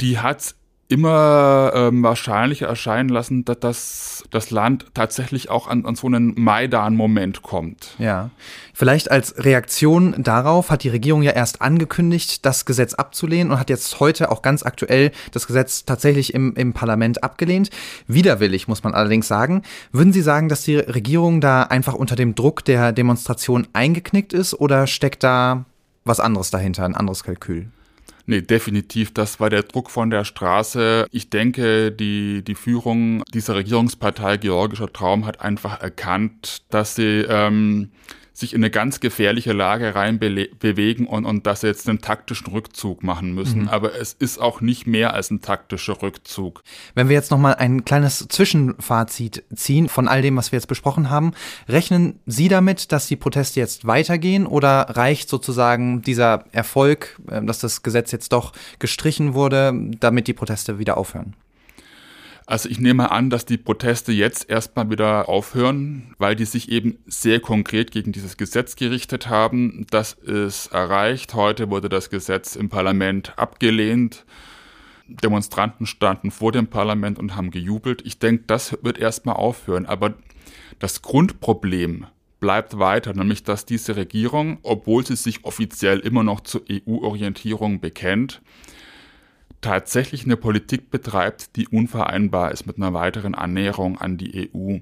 die 0.00 0.18
hat 0.18 0.54
immer 0.90 1.73
ähm, 1.75 2.02
wahrscheinlicher 2.02 2.66
erscheinen 2.66 3.09
lassen, 3.09 3.44
dass 3.44 3.61
das, 3.61 4.25
das 4.30 4.50
Land 4.50 4.87
tatsächlich 4.92 5.49
auch 5.49 5.68
an, 5.68 5.87
an 5.87 5.94
so 5.94 6.09
einen 6.09 6.35
Maidan-Moment 6.37 7.42
kommt. 7.42 7.94
Ja. 7.99 8.30
Vielleicht 8.75 9.11
als 9.11 9.37
Reaktion 9.38 10.23
darauf 10.23 10.70
hat 10.70 10.82
die 10.82 10.88
Regierung 10.88 11.23
ja 11.23 11.30
erst 11.30 11.62
angekündigt, 11.62 12.44
das 12.44 12.64
Gesetz 12.64 12.94
abzulehnen 12.94 13.52
und 13.52 13.61
hat 13.61 13.70
jetzt 13.70 14.00
heute 14.00 14.32
auch 14.32 14.42
ganz 14.42 14.64
aktuell 14.64 15.12
das 15.30 15.47
Gesetz 15.47 15.85
tatsächlich 15.85 16.35
im, 16.35 16.54
im 16.54 16.73
Parlament 16.73 17.23
abgelehnt. 17.23 17.70
Widerwillig, 18.09 18.66
muss 18.66 18.82
man 18.82 18.92
allerdings 18.92 19.28
sagen. 19.28 19.62
Würden 19.92 20.12
Sie 20.12 20.23
sagen, 20.23 20.49
dass 20.49 20.64
die 20.64 20.76
Regierung 20.76 21.40
da 21.40 21.62
einfach 21.62 21.94
unter 21.94 22.16
dem 22.16 22.35
Druck 22.35 22.64
der 22.64 22.92
Demonstration 22.92 23.68
eingeknickt 23.73 24.32
ist 24.32 24.54
oder 24.54 24.88
steckt 24.88 25.23
da 25.23 25.64
was 26.04 26.18
anderes 26.18 26.50
dahinter, 26.50 26.85
ein 26.85 26.97
anderes 26.97 27.23
Kalkül? 27.23 27.68
Nee, 28.31 28.43
definitiv. 28.43 29.13
Das 29.13 29.41
war 29.41 29.51
der 29.51 29.65
Druck 29.65 29.91
von 29.91 30.09
der 30.09 30.23
Straße. 30.23 31.09
Ich 31.11 31.31
denke, 31.31 31.91
die, 31.91 32.45
die 32.45 32.55
Führung 32.55 33.25
dieser 33.35 33.57
Regierungspartei 33.57 34.37
Georgischer 34.37 34.93
Traum 34.93 35.27
hat 35.27 35.41
einfach 35.41 35.81
erkannt, 35.83 36.63
dass 36.71 36.95
sie 36.95 37.25
ähm, 37.29 37.91
sich 38.40 38.54
in 38.54 38.61
eine 38.61 38.70
ganz 38.70 39.00
gefährliche 39.00 39.52
Lage 39.52 39.94
rein 39.94 40.18
bewegen 40.18 41.06
und, 41.06 41.25
und 41.25 41.47
dass 41.47 41.61
sie 41.61 41.68
jetzt 41.68 41.88
einen 41.88 42.00
taktischen 42.00 42.49
Rückzug 42.49 43.02
machen 43.02 43.35
müssen. 43.35 43.62
Mhm. 43.62 43.68
Aber 43.68 43.94
es 43.94 44.14
ist 44.14 44.40
auch 44.40 44.61
nicht 44.61 44.87
mehr 44.87 45.14
als 45.14 45.30
ein 45.30 45.40
taktischer 45.40 46.02
Rückzug. 46.02 46.62
Wenn 46.94 47.09
wir 47.09 47.14
jetzt 47.14 47.30
nochmal 47.30 47.54
ein 47.54 47.85
kleines 47.85 48.26
Zwischenfazit 48.28 49.44
ziehen 49.54 49.88
von 49.88 50.09
all 50.09 50.23
dem, 50.23 50.37
was 50.37 50.52
wir 50.52 50.56
jetzt 50.56 50.66
besprochen 50.66 51.11
haben, 51.11 51.32
rechnen 51.68 52.18
Sie 52.26 52.49
damit, 52.49 52.92
dass 52.92 53.06
die 53.06 53.16
Proteste 53.16 53.61
jetzt 53.61 53.87
weitergehen 53.87 54.47
oder 54.47 54.87
reicht 54.90 55.28
sozusagen 55.28 56.02
dieser 56.02 56.44
Erfolg, 56.52 57.20
äh, 57.30 57.42
dass 57.42 57.61
das 57.61 57.82
Gesetz 57.82 58.12
jetzt 58.12 58.32
doch 58.32 58.52
gestrichen 58.78 59.35
wurde, 59.35 59.73
damit 60.00 60.26
die 60.26 60.35
Proteste 60.35 60.78
wieder 60.78 60.97
aufhören? 60.97 61.35
Also 62.50 62.69
ich 62.69 62.80
nehme 62.80 63.12
an, 63.12 63.30
dass 63.30 63.45
die 63.47 63.59
Proteste 63.59 64.11
jetzt 64.11 64.50
erstmal 64.50 64.90
wieder 64.90 65.28
aufhören, 65.28 66.16
weil 66.19 66.35
die 66.35 66.47
sich 66.47 66.69
eben 66.69 66.99
sehr 67.07 67.38
konkret 67.38 67.92
gegen 67.92 68.11
dieses 68.11 68.37
Gesetz 68.37 68.75
gerichtet 68.75 69.28
haben. 69.28 69.87
Das 69.92 70.14
ist 70.14 70.66
erreicht. 70.73 71.35
Heute 71.35 71.71
wurde 71.71 71.88
das 71.88 72.11
Gesetz 72.11 72.57
im 72.57 72.69
Parlament 72.69 73.38
abgelehnt. 73.38 74.25
Demonstranten 75.07 75.87
standen 75.87 76.33
vor 76.33 76.50
dem 76.50 76.66
Parlament 76.66 77.21
und 77.21 77.37
haben 77.37 77.52
gejubelt. 77.52 78.02
Ich 78.04 78.19
denke, 78.19 78.42
das 78.49 78.76
wird 78.83 78.99
erstmal 78.99 79.37
aufhören. 79.37 79.87
Aber 79.87 80.14
das 80.80 81.02
Grundproblem 81.02 82.07
bleibt 82.40 82.80
weiter, 82.80 83.14
nämlich 83.14 83.45
dass 83.45 83.64
diese 83.64 83.95
Regierung, 83.95 84.59
obwohl 84.64 85.07
sie 85.07 85.14
sich 85.14 85.45
offiziell 85.45 86.00
immer 86.00 86.25
noch 86.25 86.40
zur 86.40 86.62
EU-Orientierung 86.69 87.78
bekennt, 87.78 88.42
tatsächlich 89.61 90.25
eine 90.25 90.37
Politik 90.37 90.90
betreibt, 90.90 91.57
die 91.57 91.69
unvereinbar 91.69 92.52
ist 92.52 92.67
mit 92.67 92.76
einer 92.76 92.95
weiteren 92.95 93.35
Annäherung 93.35 93.99
an 93.99 94.17
die 94.17 94.50
EU. 94.55 94.79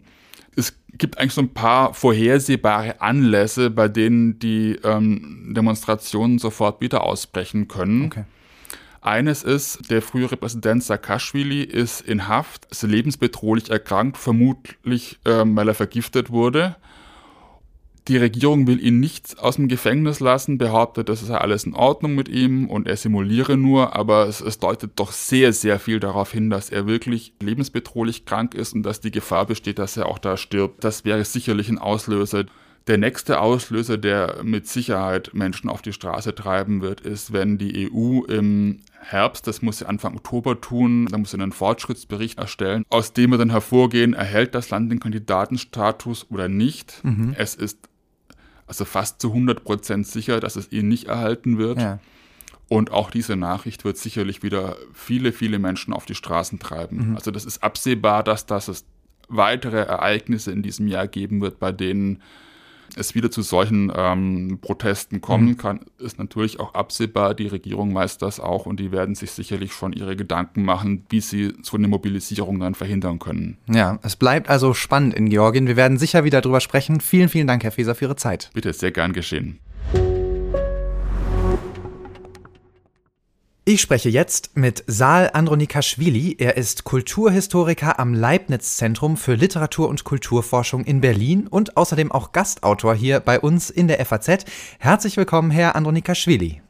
Es 0.56 0.78
gibt 0.92 1.18
eigentlich 1.18 1.34
so 1.34 1.42
ein 1.42 1.54
paar 1.54 1.94
vorhersehbare 1.94 3.00
Anlässe, 3.00 3.70
bei 3.70 3.88
denen 3.88 4.38
die 4.38 4.78
ähm, 4.84 5.52
Demonstrationen 5.56 6.38
sofort 6.38 6.80
wieder 6.80 7.04
ausbrechen 7.04 7.68
können. 7.68 8.06
Okay. 8.06 8.24
Eines 9.00 9.44
ist, 9.44 9.90
der 9.90 10.02
frühere 10.02 10.36
Präsident 10.36 10.82
Saakashvili 10.82 11.62
ist 11.62 12.00
in 12.00 12.26
Haft, 12.26 12.66
ist 12.66 12.82
lebensbedrohlich 12.82 13.70
erkrankt, 13.70 14.16
vermutlich 14.16 15.18
ähm, 15.24 15.56
weil 15.56 15.68
er 15.68 15.74
vergiftet 15.74 16.30
wurde. 16.30 16.76
Die 18.08 18.16
Regierung 18.16 18.66
will 18.66 18.82
ihn 18.82 19.00
nicht 19.00 19.38
aus 19.38 19.56
dem 19.56 19.68
Gefängnis 19.68 20.20
lassen, 20.20 20.56
behauptet, 20.56 21.10
das 21.10 21.28
ja 21.28 21.38
alles 21.38 21.64
in 21.64 21.74
Ordnung 21.74 22.14
mit 22.14 22.30
ihm 22.30 22.66
und 22.66 22.88
er 22.88 22.96
simuliere 22.96 23.58
nur, 23.58 23.94
aber 23.94 24.26
es, 24.26 24.40
es, 24.40 24.58
deutet 24.58 24.92
doch 24.96 25.12
sehr, 25.12 25.52
sehr 25.52 25.78
viel 25.78 26.00
darauf 26.00 26.32
hin, 26.32 26.48
dass 26.48 26.70
er 26.70 26.86
wirklich 26.86 27.34
lebensbedrohlich 27.42 28.24
krank 28.24 28.54
ist 28.54 28.72
und 28.72 28.82
dass 28.82 29.02
die 29.02 29.10
Gefahr 29.10 29.44
besteht, 29.44 29.78
dass 29.78 29.98
er 29.98 30.06
auch 30.06 30.18
da 30.18 30.38
stirbt. 30.38 30.82
Das 30.84 31.04
wäre 31.04 31.22
sicherlich 31.22 31.68
ein 31.68 31.76
Auslöser. 31.76 32.46
Der 32.86 32.96
nächste 32.96 33.40
Auslöser, 33.40 33.98
der 33.98 34.42
mit 34.42 34.66
Sicherheit 34.66 35.34
Menschen 35.34 35.68
auf 35.68 35.82
die 35.82 35.92
Straße 35.92 36.34
treiben 36.34 36.80
wird, 36.80 37.02
ist, 37.02 37.34
wenn 37.34 37.58
die 37.58 37.90
EU 37.92 38.22
im 38.24 38.80
Herbst, 39.00 39.46
das 39.46 39.60
muss 39.60 39.78
sie 39.78 39.86
Anfang 39.86 40.16
Oktober 40.16 40.58
tun, 40.58 41.06
da 41.10 41.18
muss 41.18 41.32
sie 41.32 41.36
einen 41.36 41.52
Fortschrittsbericht 41.52 42.38
erstellen, 42.38 42.84
aus 42.88 43.12
dem 43.12 43.30
wir 43.30 43.36
dann 43.36 43.50
hervorgehen, 43.50 44.14
erhält 44.14 44.54
das 44.54 44.70
Land 44.70 44.90
den 44.90 45.00
Kandidatenstatus 45.00 46.30
oder 46.30 46.48
nicht. 46.48 47.04
Mhm. 47.04 47.34
Es 47.36 47.54
ist 47.54 47.78
also 48.68 48.84
fast 48.84 49.20
zu 49.20 49.28
100 49.28 49.64
Prozent 49.64 50.06
sicher, 50.06 50.40
dass 50.40 50.56
es 50.56 50.70
ihn 50.70 50.88
nicht 50.88 51.06
erhalten 51.06 51.58
wird. 51.58 51.80
Ja. 51.80 51.98
Und 52.68 52.90
auch 52.92 53.10
diese 53.10 53.34
Nachricht 53.34 53.84
wird 53.84 53.96
sicherlich 53.96 54.42
wieder 54.42 54.76
viele, 54.92 55.32
viele 55.32 55.58
Menschen 55.58 55.94
auf 55.94 56.04
die 56.04 56.14
Straßen 56.14 56.58
treiben. 56.58 57.10
Mhm. 57.10 57.16
Also 57.16 57.30
das 57.30 57.46
ist 57.46 57.62
absehbar, 57.62 58.22
dass 58.22 58.44
das 58.44 58.84
weitere 59.28 59.78
Ereignisse 59.78 60.52
in 60.52 60.62
diesem 60.62 60.86
Jahr 60.86 61.08
geben 61.08 61.40
wird, 61.40 61.58
bei 61.58 61.72
denen 61.72 62.22
es 62.96 63.14
wieder 63.14 63.30
zu 63.30 63.42
solchen 63.42 63.92
ähm, 63.94 64.58
Protesten 64.60 65.20
kommen 65.20 65.48
mhm. 65.48 65.56
kann, 65.56 65.80
ist 65.98 66.18
natürlich 66.18 66.60
auch 66.60 66.74
absehbar. 66.74 67.34
Die 67.34 67.46
Regierung 67.46 67.94
weiß 67.94 68.18
das 68.18 68.40
auch 68.40 68.66
und 68.66 68.80
die 68.80 68.92
werden 68.92 69.14
sich 69.14 69.30
sicherlich 69.30 69.72
schon 69.72 69.92
ihre 69.92 70.16
Gedanken 70.16 70.64
machen, 70.64 71.04
wie 71.10 71.20
sie 71.20 71.54
so 71.62 71.76
eine 71.76 71.88
Mobilisierung 71.88 72.60
dann 72.60 72.74
verhindern 72.74 73.18
können. 73.18 73.58
Ja, 73.68 73.98
es 74.02 74.16
bleibt 74.16 74.48
also 74.48 74.74
spannend 74.74 75.14
in 75.14 75.28
Georgien. 75.28 75.66
Wir 75.66 75.76
werden 75.76 75.98
sicher 75.98 76.24
wieder 76.24 76.40
drüber 76.40 76.60
sprechen. 76.60 77.00
Vielen, 77.00 77.28
vielen 77.28 77.46
Dank, 77.46 77.64
Herr 77.64 77.72
Feser, 77.72 77.94
für 77.94 78.06
Ihre 78.06 78.16
Zeit. 78.16 78.50
Bitte, 78.54 78.72
sehr 78.72 78.90
gern 78.90 79.12
geschehen. 79.12 79.58
Ich 83.70 83.82
spreche 83.82 84.08
jetzt 84.08 84.56
mit 84.56 84.82
Saal 84.86 85.28
Andronikaschwili. 85.34 86.36
Er 86.38 86.56
ist 86.56 86.84
Kulturhistoriker 86.84 88.00
am 88.00 88.14
Leibniz-Zentrum 88.14 89.18
für 89.18 89.34
Literatur- 89.34 89.90
und 89.90 90.04
Kulturforschung 90.04 90.86
in 90.86 91.02
Berlin 91.02 91.46
und 91.46 91.76
außerdem 91.76 92.10
auch 92.10 92.32
Gastautor 92.32 92.94
hier 92.94 93.20
bei 93.20 93.38
uns 93.38 93.68
in 93.68 93.86
der 93.86 94.02
FAZ. 94.06 94.46
Herzlich 94.80 95.18
willkommen, 95.18 95.50
Herr 95.50 95.76
Andronikaschwili. 95.76 96.62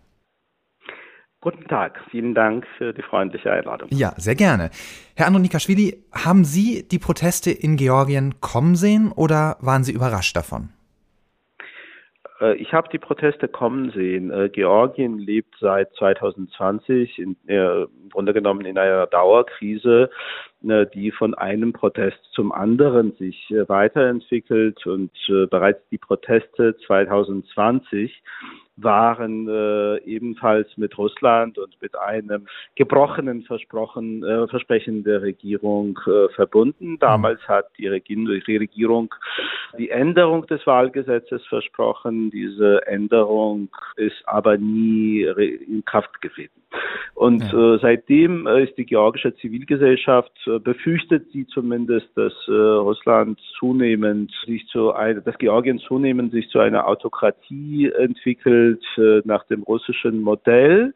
Guten 1.40 1.68
Tag, 1.68 2.00
vielen 2.10 2.34
Dank 2.34 2.66
für 2.78 2.92
die 2.92 3.02
freundliche 3.02 3.52
Einladung. 3.52 3.90
Ja, 3.92 4.14
sehr 4.16 4.34
gerne. 4.34 4.70
Herr 5.14 5.28
Andronikaschwili, 5.28 6.02
haben 6.12 6.44
Sie 6.44 6.82
die 6.88 6.98
Proteste 6.98 7.52
in 7.52 7.76
Georgien 7.76 8.40
kommen 8.40 8.74
sehen 8.74 9.12
oder 9.12 9.56
waren 9.60 9.84
Sie 9.84 9.92
überrascht 9.92 10.34
davon? 10.34 10.70
Äh, 12.40 12.54
ich 12.56 12.72
habe 12.72 12.88
die 12.90 12.98
Proteste 12.98 13.48
kommen 13.48 13.90
sehen. 13.90 14.30
Äh, 14.30 14.48
Georgien 14.48 15.18
lebt 15.18 15.54
seit 15.60 15.92
2020 15.94 17.18
in, 17.18 17.36
äh, 17.46 17.82
im 17.82 18.08
Grunde 18.10 18.32
genommen 18.32 18.64
in 18.64 18.78
einer 18.78 19.06
Dauerkrise, 19.06 20.10
die 20.60 21.12
von 21.12 21.34
einem 21.34 21.72
Protest 21.72 22.18
zum 22.32 22.50
anderen 22.50 23.12
sich 23.12 23.46
weiterentwickelt 23.68 24.84
und 24.88 25.12
bereits 25.50 25.80
die 25.90 25.98
Proteste 25.98 26.76
2020 26.84 28.24
waren 28.82 29.48
äh, 29.48 29.98
ebenfalls 30.04 30.68
mit 30.76 30.96
Russland 30.98 31.58
und 31.58 31.76
mit 31.80 31.98
einem 31.98 32.46
gebrochenen 32.76 33.42
Versprochen, 33.42 34.22
äh, 34.24 34.46
Versprechen 34.48 35.04
der 35.04 35.22
Regierung 35.22 35.98
äh, 36.06 36.28
verbunden. 36.34 36.92
Mhm. 36.92 36.98
Damals 36.98 37.40
hat 37.48 37.66
die 37.78 37.88
Regierung 37.88 39.14
die 39.78 39.90
Änderung 39.90 40.46
des 40.46 40.66
Wahlgesetzes 40.66 41.44
versprochen. 41.46 42.30
Diese 42.30 42.86
Änderung 42.86 43.68
ist 43.96 44.22
aber 44.26 44.56
nie 44.56 45.22
in 45.22 45.84
Kraft 45.84 46.20
getreten. 46.20 46.58
Und 47.14 47.42
ja. 47.52 47.74
äh, 47.74 47.78
seitdem 47.80 48.46
äh, 48.46 48.64
ist 48.64 48.76
die 48.76 48.84
georgische 48.84 49.34
Zivilgesellschaft, 49.36 50.30
äh, 50.46 50.58
befürchtet 50.58 51.30
sie 51.32 51.46
zumindest, 51.46 52.06
dass 52.14 52.32
äh, 52.46 52.52
Russland 52.52 53.40
zunehmend 53.58 54.32
sich 54.46 54.66
zu 54.68 54.92
einer, 54.92 55.20
dass 55.20 55.36
Georgien 55.38 55.78
zunehmend 55.78 56.32
sich 56.32 56.48
zu 56.50 56.60
einer 56.60 56.86
Autokratie 56.86 57.90
entwickelt 57.90 58.67
äh, 58.98 59.22
nach 59.24 59.44
dem 59.44 59.62
russischen 59.62 60.20
Modell 60.20 60.94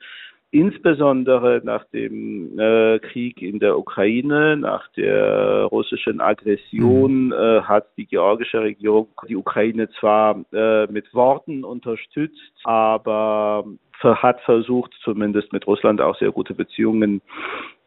insbesondere 0.52 1.62
nach 1.64 1.84
dem 1.86 2.58
äh, 2.58 2.98
Krieg 3.00 3.40
in 3.40 3.58
der 3.58 3.76
Ukraine, 3.78 4.56
nach 4.58 4.86
der 4.92 5.64
russischen 5.64 6.20
Aggression, 6.20 7.26
mhm. 7.26 7.32
äh, 7.32 7.62
hat 7.62 7.86
die 7.96 8.06
georgische 8.06 8.60
Regierung 8.60 9.08
die 9.28 9.36
Ukraine 9.36 9.88
zwar 9.98 10.44
äh, 10.52 10.86
mit 10.92 11.12
Worten 11.14 11.64
unterstützt, 11.64 12.52
aber 12.64 13.64
hat 14.04 14.40
versucht, 14.40 14.92
zumindest 15.04 15.52
mit 15.52 15.64
Russland 15.68 16.00
auch 16.00 16.18
sehr 16.18 16.32
gute 16.32 16.54
Beziehungen 16.54 17.22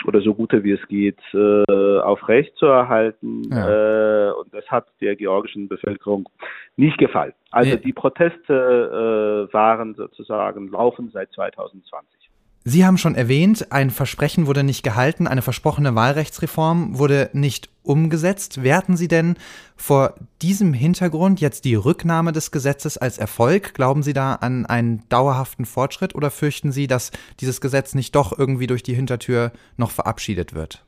oder 0.06 0.22
so 0.22 0.34
gute 0.34 0.64
wie 0.64 0.72
es 0.72 0.88
geht, 0.88 1.20
äh, 1.34 2.00
aufrechtzuerhalten. 2.00 3.44
Ja. 3.52 4.30
Äh, 4.30 4.32
und 4.32 4.54
das 4.54 4.66
hat 4.68 4.88
der 5.02 5.18
georgischen 5.18 5.68
Bevölkerung 5.68 6.30
nicht 6.78 6.98
gefallen. 6.98 7.34
Also 7.52 7.76
die 7.76 7.92
Proteste 7.92 9.50
äh, 9.50 9.54
waren 9.54 9.94
sozusagen 9.96 10.70
laufen 10.70 11.10
seit 11.12 11.34
2020. 11.34 12.25
Sie 12.68 12.84
haben 12.84 12.98
schon 12.98 13.14
erwähnt, 13.14 13.72
ein 13.72 13.92
Versprechen 13.92 14.48
wurde 14.48 14.64
nicht 14.64 14.82
gehalten, 14.82 15.28
eine 15.28 15.44
versprochene 15.44 15.94
Wahlrechtsreform 15.94 16.98
wurde 16.98 17.30
nicht 17.32 17.70
umgesetzt. 17.84 18.64
Werten 18.64 18.98
Sie 18.98 19.08
denn 19.08 19.36
vor 19.76 20.16
diesem 20.42 20.74
Hintergrund 20.74 21.40
jetzt 21.40 21.66
die 21.66 21.76
Rücknahme 21.76 22.32
des 22.32 22.50
Gesetzes 22.50 22.98
als 22.98 23.20
Erfolg? 23.20 23.76
Glauben 23.76 24.02
Sie 24.02 24.14
da 24.14 24.34
an 24.34 24.66
einen 24.66 25.08
dauerhaften 25.10 25.66
Fortschritt 25.66 26.16
oder 26.16 26.32
fürchten 26.32 26.72
Sie, 26.72 26.88
dass 26.88 27.12
dieses 27.40 27.62
Gesetz 27.62 27.94
nicht 27.94 28.16
doch 28.16 28.36
irgendwie 28.36 28.66
durch 28.66 28.82
die 28.82 28.96
Hintertür 28.96 29.52
noch 29.78 29.92
verabschiedet 29.92 30.56
wird? 30.56 30.84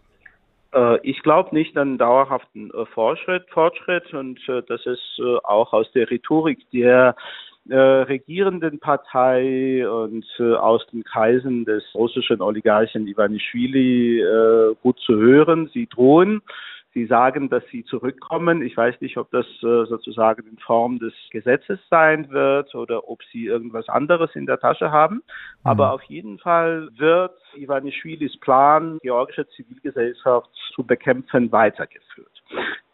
Äh, 0.74 0.98
ich 1.04 1.22
glaube 1.22 1.54
nicht 1.54 1.78
an 1.78 2.00
dauerhaften 2.00 2.72
äh, 2.72 2.88
Fortschritt, 2.88 3.46
Fortschritt 3.52 4.12
und 4.16 4.40
äh, 4.50 4.64
das 4.68 4.84
ist 4.88 5.22
auch 5.44 5.74
aus 5.74 5.92
der 5.92 6.10
Rhetorik 6.10 6.60
der 6.72 7.16
äh, 7.70 7.78
regierenden 7.78 8.80
Partei 8.80 9.88
und 9.90 10.26
äh, 10.40 10.54
aus 10.54 10.86
den 10.88 11.04
Kreisen 11.04 11.66
des 11.66 11.84
russischen 11.94 12.42
Oligarchen 12.42 13.08
Ivanischvili 13.08 14.22
äh, 14.22 14.76
gut 14.82 15.00
zu 15.00 15.16
hören. 15.18 15.70
Sie 15.74 15.88
drohen. 15.88 16.42
Sie 16.94 17.06
sagen, 17.06 17.50
dass 17.50 17.64
sie 17.72 17.84
zurückkommen. 17.84 18.64
Ich 18.64 18.76
weiß 18.76 19.00
nicht, 19.02 19.18
ob 19.18 19.30
das 19.30 19.46
äh, 19.62 19.86
sozusagen 19.86 20.48
in 20.48 20.58
Form 20.58 20.98
des 20.98 21.14
Gesetzes 21.30 21.80
sein 21.92 22.32
wird 22.32 22.74
oder 22.74 23.08
ob 23.08 23.22
sie 23.32 23.46
irgendwas 23.46 23.88
anderes 23.88 24.36
in 24.36 24.48
der 24.48 24.60
Tasche 24.60 24.90
haben. 24.90 25.16
Mhm. 25.16 25.22
Aber 25.64 25.94
auf 25.94 26.02
jeden 26.04 26.40
Fall 26.40 26.90
wird 26.98 27.38
Ivanischvilis 27.56 28.38
Plan, 28.38 28.98
georgische 29.04 29.48
Zivilgesellschaft 29.50 30.50
zu 30.74 30.84
bekämpfen, 30.84 31.52
weitergeführt 31.52 32.37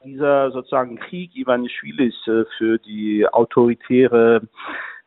dieser 0.03 0.51
sozusagen 0.51 0.97
Krieg 0.97 1.35
Ivanischwilis 1.35 2.15
äh, 2.27 2.45
für 2.57 2.77
die 2.79 3.27
autoritäre 3.27 4.41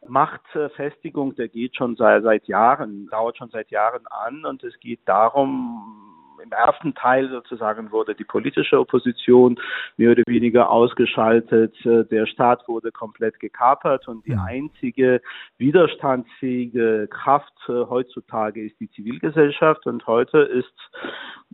Machtfestigung, 0.09 1.35
der 1.37 1.49
geht 1.49 1.77
schon 1.77 1.97
seit, 1.97 2.23
seit 2.23 2.47
Jahren, 2.47 3.09
dauert 3.11 3.37
schon 3.37 3.51
seit 3.51 3.71
Jahren 3.71 4.07
an 4.07 4.45
und 4.45 4.63
es 4.63 4.79
geht 4.81 5.01
darum, 5.05 6.16
im 6.43 6.53
ersten 6.53 6.95
Teil 6.95 7.29
sozusagen 7.31 7.91
wurde 7.91 8.15
die 8.15 8.25
politische 8.25 8.79
Opposition 8.79 9.59
mehr 9.97 10.13
oder 10.13 10.23
weniger 10.27 10.71
ausgeschaltet. 10.71 11.75
Äh, 11.85 12.05
der 12.05 12.27
Staat 12.27 12.67
wurde 12.69 12.93
komplett 12.93 13.41
gekapert 13.41 14.09
und 14.09 14.27
die 14.27 14.35
einzige 14.35 15.21
widerstandsfähige 15.59 17.09
Kraft 17.09 17.53
äh, 17.69 17.73
heutzutage 17.73 18.65
ist 18.65 18.79
die 18.81 18.91
Zivilgesellschaft 18.91 19.87
und 19.87 20.07
heute 20.07 20.39
ist 20.39 20.73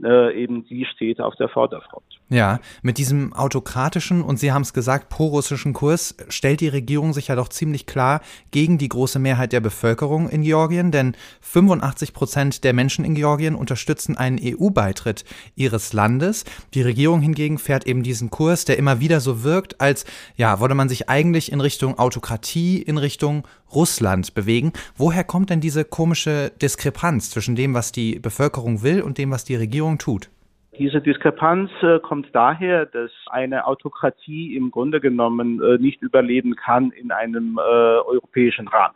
äh, 0.02 0.42
eben 0.42 0.64
die 0.64 0.84
steht 0.86 1.20
auf 1.20 1.34
der 1.36 1.48
Vorderfront. 1.48 2.04
Ja, 2.28 2.60
mit 2.82 2.98
diesem 2.98 3.32
autokratischen 3.34 4.22
und 4.22 4.38
Sie 4.38 4.52
haben 4.52 4.62
es 4.62 4.72
gesagt, 4.72 5.10
prorussischen 5.10 5.74
Kurs 5.74 6.16
stellt 6.28 6.60
die 6.60 6.68
Regierung 6.68 7.12
sich 7.12 7.28
ja 7.28 7.36
doch 7.36 7.48
ziemlich 7.48 7.86
klar 7.86 8.20
gegen 8.50 8.78
die 8.78 8.88
große 8.88 9.18
Mehrheit 9.18 9.52
der 9.52 9.60
Bevölkerung 9.60 10.28
in 10.28 10.42
Georgien, 10.42 10.90
denn 10.92 11.14
85 11.42 12.14
Prozent 12.14 12.64
der 12.64 12.72
Menschen 12.72 13.04
in 13.04 13.14
Georgien 13.14 13.54
unterstützen 13.54 14.16
einen 14.16 14.38
EU-Beitritt 14.72 15.24
ihres 15.54 15.92
Landes. 15.92 16.44
Die 16.74 16.82
Regierung 16.82 17.20
hingegen 17.20 17.58
fährt 17.58 17.86
eben 17.86 18.02
diesen 18.02 18.30
Kurs, 18.30 18.64
der 18.64 18.78
immer 18.78 19.00
wieder 19.00 19.20
so 19.20 19.44
wirkt, 19.44 19.80
als 19.80 20.04
ja, 20.36 20.60
wolle 20.60 20.74
man 20.74 20.88
sich 20.88 21.08
eigentlich 21.08 21.52
in 21.52 21.60
Richtung 21.60 21.98
Autokratie, 21.98 22.82
in 22.82 22.98
Richtung 22.98 23.46
Russland 23.74 24.34
bewegen. 24.34 24.72
Woher 24.96 25.24
kommt 25.24 25.50
denn 25.50 25.60
diese 25.60 25.84
komische 25.84 26.50
Diskrepanz 26.60 27.30
zwischen 27.30 27.56
dem, 27.56 27.74
was 27.74 27.92
die 27.92 28.18
Bevölkerung 28.18 28.82
will 28.82 29.02
und 29.02 29.18
dem, 29.18 29.30
was 29.30 29.44
die 29.44 29.56
Regierung 29.56 29.98
tut? 29.98 30.30
Diese 30.78 31.02
Diskrepanz 31.02 31.70
äh, 31.82 31.98
kommt 32.00 32.28
daher, 32.32 32.86
dass 32.86 33.10
eine 33.30 33.66
Autokratie 33.66 34.56
im 34.56 34.70
Grunde 34.70 35.00
genommen 35.00 35.62
äh, 35.62 35.76
nicht 35.76 36.00
überleben 36.00 36.56
kann 36.56 36.90
in 36.92 37.12
einem 37.12 37.58
äh, 37.58 37.60
europäischen 37.60 38.68
Rahmen. 38.68 38.94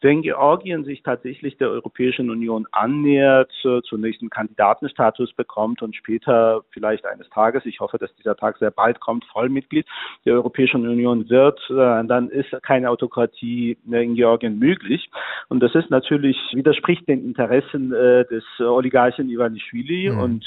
Wenn 0.00 0.22
Georgien 0.22 0.84
sich 0.84 1.02
tatsächlich 1.02 1.56
der 1.56 1.70
Europäischen 1.70 2.28
Union 2.30 2.66
annähert, 2.72 3.52
äh, 3.64 3.80
zunächst 3.82 4.20
einen 4.20 4.30
Kandidatenstatus 4.30 5.32
bekommt 5.32 5.82
und 5.82 5.96
später 5.96 6.62
vielleicht 6.70 7.06
eines 7.06 7.28
Tages, 7.30 7.64
ich 7.64 7.80
hoffe, 7.80 7.98
dass 7.98 8.14
dieser 8.16 8.36
Tag 8.36 8.58
sehr 8.58 8.70
bald 8.70 9.00
kommt, 9.00 9.24
Vollmitglied 9.26 9.86
der 10.24 10.34
Europäischen 10.34 10.86
Union 10.86 11.30
wird, 11.30 11.58
äh, 11.70 12.06
dann 12.06 12.28
ist 12.28 12.50
keine 12.62 12.90
Autokratie 12.90 13.78
in 13.90 14.14
Georgien 14.14 14.58
möglich. 14.58 15.10
Und 15.48 15.60
das 15.60 15.74
ist 15.74 15.90
natürlich, 15.90 16.36
widerspricht 16.52 17.08
den 17.08 17.24
Interessen 17.24 17.92
äh, 17.92 18.24
des 18.26 18.44
Oligarchen 18.60 19.30
Ivanischvili 19.30 20.10
mhm. 20.10 20.18
und 20.18 20.46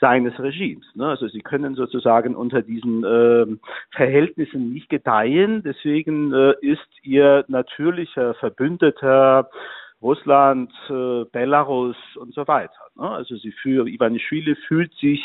seines 0.00 0.38
Regimes. 0.38 0.84
Ne? 0.94 1.06
Also 1.06 1.28
sie 1.28 1.40
können 1.40 1.74
sozusagen 1.74 2.34
unter 2.34 2.62
diesen 2.62 3.04
äh, 3.04 3.46
Verhältnissen 3.90 4.72
nicht 4.72 4.88
gedeihen. 4.88 5.62
Deswegen 5.62 6.32
äh, 6.32 6.54
ist 6.62 6.88
ihr 7.02 7.44
natürlicher 7.48 8.34
Verbündeter 8.34 9.50
Russland, 10.02 10.72
äh, 10.88 11.24
Belarus 11.30 11.96
und 12.16 12.32
so 12.34 12.46
weiter. 12.48 12.80
Ne? 12.96 13.08
Also 13.08 13.36
sie 13.36 13.52
für 13.52 13.86
Ivanischvili 13.86 14.56
fühlt 14.66 14.94
sich 14.94 15.22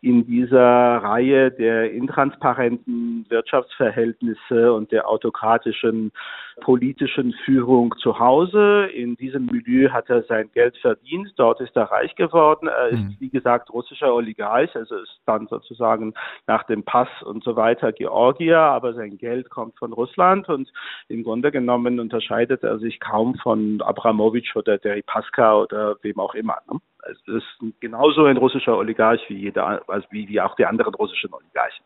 in 0.00 0.26
dieser 0.26 0.62
Reihe 0.62 1.50
der 1.50 1.92
intransparenten 1.92 3.26
Wirtschaftsverhältnisse 3.28 4.72
und 4.72 4.92
der 4.92 5.08
autokratischen 5.08 6.12
politischen 6.60 7.34
Führung 7.44 7.94
zu 7.98 8.18
Hause. 8.18 8.88
In 8.94 9.16
diesem 9.16 9.46
Milieu 9.46 9.90
hat 9.90 10.08
er 10.08 10.22
sein 10.22 10.50
Geld 10.54 10.76
verdient. 10.78 11.32
Dort 11.36 11.60
ist 11.60 11.76
er 11.76 11.90
reich 11.90 12.14
geworden. 12.14 12.68
Er 12.68 12.88
ist, 12.88 13.00
mhm. 13.00 13.16
wie 13.18 13.28
gesagt, 13.28 13.70
russischer 13.72 14.14
Oligarch, 14.14 14.74
also 14.74 14.96
ist 14.96 15.20
dann 15.26 15.48
sozusagen 15.48 16.14
nach 16.46 16.62
dem 16.64 16.82
Pass 16.82 17.08
und 17.24 17.44
so 17.44 17.56
weiter 17.56 17.92
Georgier, 17.92 18.58
aber 18.58 18.94
sein 18.94 19.18
Geld 19.18 19.50
kommt 19.50 19.76
von 19.78 19.92
Russland 19.92 20.48
und 20.48 20.72
im 21.08 21.24
Grunde 21.24 21.52
genommen 21.52 22.00
unterscheidet 22.00 22.62
er 22.62 22.78
sich 22.78 23.00
kaum 23.00 23.34
von 23.34 23.82
Abramowitsch 24.06 24.54
oder 24.54 24.78
Deripaska 24.78 25.56
oder 25.56 25.96
wem 26.02 26.20
auch 26.20 26.34
immer. 26.34 26.58
Ne? 26.70 26.78
Es 27.08 27.18
ist 27.26 27.80
genauso 27.80 28.24
ein 28.24 28.36
russischer 28.36 28.76
Oligarch 28.76 29.20
wie 29.28 29.36
jeder, 29.36 29.82
also 29.88 30.06
wie, 30.10 30.28
wie 30.28 30.40
auch 30.40 30.56
die 30.56 30.66
anderen 30.66 30.94
russischen 30.94 31.32
Oligarchen. 31.32 31.84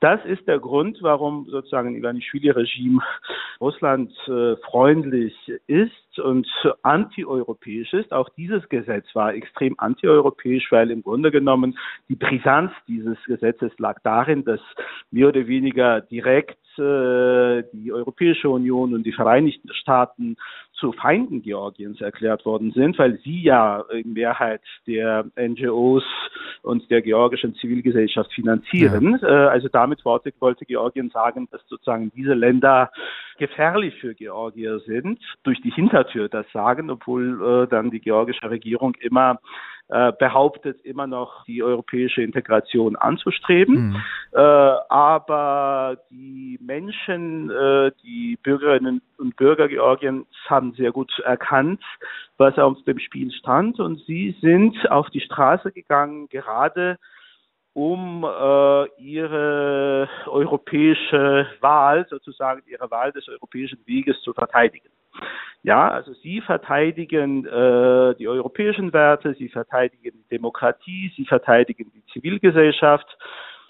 Das 0.00 0.24
ist 0.24 0.46
der 0.46 0.60
Grund, 0.60 0.98
warum 1.02 1.46
sozusagen 1.48 1.96
Ivanischvili-Regime 1.96 3.00
Russland 3.60 4.12
äh, 4.28 4.56
freundlich 4.70 5.34
ist 5.66 6.18
und 6.18 6.48
antieuropäisch 6.82 7.92
ist. 7.92 8.12
Auch 8.12 8.28
dieses 8.30 8.68
Gesetz 8.68 9.06
war 9.14 9.34
extrem 9.34 9.74
antieuropäisch, 9.78 10.70
weil 10.70 10.90
im 10.90 11.02
Grunde 11.02 11.30
genommen 11.30 11.78
die 12.08 12.16
Brisanz 12.16 12.72
dieses 12.86 13.18
Gesetzes 13.24 13.72
lag 13.78 13.98
darin, 14.02 14.44
dass 14.44 14.60
mehr 15.10 15.28
oder 15.28 15.46
weniger 15.46 16.00
direkt 16.00 16.58
äh, 16.78 17.64
die 17.72 17.92
Europäische 17.92 18.48
Union 18.48 18.94
und 18.94 19.04
die 19.04 19.12
Vereinigten 19.12 19.72
Staaten 19.74 20.36
zu 20.82 20.90
Feinden 20.90 21.42
Georgiens 21.42 22.00
erklärt 22.00 22.44
worden 22.44 22.72
sind, 22.72 22.98
weil 22.98 23.16
sie 23.18 23.40
ja 23.40 23.84
in 23.92 24.14
Mehrheit 24.14 24.62
der 24.88 25.24
NGOs 25.36 26.02
und 26.62 26.90
der 26.90 27.02
georgischen 27.02 27.54
Zivilgesellschaft 27.54 28.32
finanzieren. 28.32 29.16
Ja. 29.22 29.28
Äh, 29.28 29.48
also 29.48 29.68
damit 29.68 30.04
wollte, 30.04 30.32
wollte 30.40 30.64
Georgien 30.64 31.10
sagen, 31.10 31.46
dass 31.52 31.60
sozusagen 31.68 32.10
diese 32.16 32.34
Länder 32.34 32.90
gefährlich 33.38 33.94
für 34.00 34.14
Georgier 34.14 34.80
sind, 34.80 35.20
durch 35.44 35.60
die 35.62 35.70
Hintertür 35.70 36.28
das 36.28 36.46
sagen, 36.52 36.90
obwohl 36.90 37.64
äh, 37.64 37.68
dann 37.68 37.92
die 37.92 38.00
georgische 38.00 38.50
Regierung 38.50 38.96
immer 38.96 39.38
äh, 39.88 40.12
behauptet, 40.18 40.80
immer 40.82 41.06
noch 41.06 41.44
die 41.44 41.62
europäische 41.62 42.22
Integration 42.22 42.96
anzustreben. 42.96 43.88
Mhm. 43.88 43.96
Äh, 44.32 44.38
aber 44.38 45.98
die 46.10 46.58
Menschen, 46.62 47.50
äh, 47.50 47.92
die 48.02 48.38
Bürgerinnen 48.42 49.02
und 49.18 49.36
Bürger 49.36 49.68
Georgiens 49.68 50.26
haben 50.46 50.72
sehr 50.74 50.92
gut 50.92 51.12
erkannt, 51.20 51.82
was 52.38 52.58
auf 52.58 52.82
dem 52.84 52.98
Spiel 52.98 53.30
stand 53.32 53.80
und 53.80 54.00
sie 54.06 54.36
sind 54.40 54.90
auf 54.90 55.10
die 55.10 55.20
Straße 55.20 55.72
gegangen, 55.72 56.28
gerade 56.28 56.98
um 57.74 58.24
äh, 58.24 58.86
ihre 59.00 60.08
europäische 60.26 61.46
Wahl, 61.60 62.06
sozusagen 62.08 62.62
ihre 62.66 62.90
Wahl 62.90 63.12
des 63.12 63.28
europäischen 63.28 63.80
Weges 63.86 64.20
zu 64.22 64.32
verteidigen. 64.32 64.88
Ja, 65.64 65.88
also 65.90 66.12
sie 66.14 66.40
verteidigen 66.40 67.46
äh, 67.46 68.14
die 68.16 68.26
europäischen 68.26 68.92
Werte, 68.92 69.34
sie 69.34 69.48
verteidigen 69.48 70.18
die 70.24 70.28
Demokratie, 70.28 71.12
sie 71.16 71.24
verteidigen 71.24 71.92
die 71.94 72.04
Zivilgesellschaft 72.12 73.16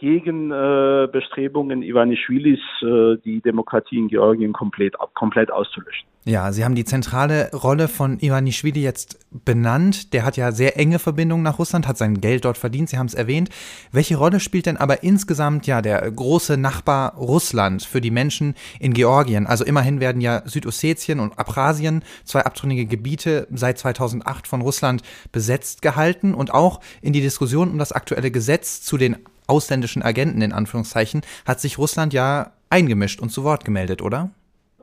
gegen 0.03 0.51
äh, 0.51 1.07
Bestrebungen 1.13 1.85
Ivanischwilis, 1.85 2.59
äh, 2.83 3.19
die 3.25 3.41
Demokratie 3.41 3.99
in 3.99 4.09
Georgien 4.09 4.53
komplett, 4.53 4.97
komplett 5.15 5.53
auszulöschen. 5.53 6.09
Ja, 6.25 6.51
Sie 6.51 6.65
haben 6.65 6.75
die 6.75 6.85
zentrale 6.85 7.51
Rolle 7.53 7.87
von 7.87 8.19
Ivanischwili 8.21 8.83
jetzt 8.83 9.21
benannt. 9.31 10.13
Der 10.13 10.25
hat 10.25 10.37
ja 10.37 10.51
sehr 10.51 10.77
enge 10.77 10.99
Verbindungen 10.99 11.45
nach 11.45 11.61
Russland, 11.61 11.87
hat 11.87 11.99
sein 11.99 12.21
Geld 12.21 12.45
dort 12.45 12.59
verdient, 12.59 12.89
Sie 12.89 12.99
haben 12.99 13.07
es 13.07 13.15
erwähnt. 13.15 13.51
Welche 13.93 14.17
Rolle 14.17 14.41
spielt 14.41 14.67
denn 14.67 14.77
aber 14.77 15.05
insgesamt 15.05 15.69
ja 15.69 15.81
der 15.83 16.11
große 16.11 16.57
Nachbar 16.57 17.15
Russland 17.15 17.85
für 17.85 18.01
die 18.01 18.11
Menschen 18.11 18.55
in 18.81 18.95
Georgien? 18.95 19.47
Also 19.47 19.65
immerhin 19.65 20.01
werden 20.01 20.21
ja 20.21 20.43
Südossetien 20.47 21.21
und 21.21 21.39
Abchasien, 21.39 22.03
zwei 22.25 22.41
abtrünnige 22.41 22.87
Gebiete, 22.87 23.47
seit 23.53 23.79
2008 23.79 24.49
von 24.49 24.63
Russland 24.63 25.03
besetzt 25.31 25.81
gehalten 25.81 26.35
und 26.35 26.53
auch 26.53 26.81
in 27.03 27.13
die 27.13 27.21
Diskussion 27.21 27.71
um 27.71 27.79
das 27.79 27.93
aktuelle 27.93 28.33
Gesetz 28.33 28.83
zu 28.83 28.97
den 28.97 29.17
ausländischen 29.47 30.03
Agenten 30.03 30.43
in 30.43 30.53
Anführungszeichen, 30.53 31.23
hat 31.47 31.61
sich 31.61 31.79
Russland 31.79 32.13
ja 32.13 32.53
eingemischt 32.71 33.21
und 33.21 33.31
zu 33.31 33.45
Wort 33.45 33.65
gemeldet, 33.65 34.03
oder? 34.03 34.31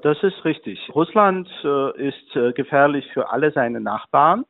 Das 0.02 0.22
ist 0.24 0.45
richtig. 0.45 0.80
Russland 0.95 1.50
äh, 1.63 2.08
ist 2.08 2.36
äh, 2.36 2.54
gefährlich 2.54 3.06
für 3.13 3.30
alle 3.32 3.52
seine 3.52 3.82
Nachbarn. 3.82 4.45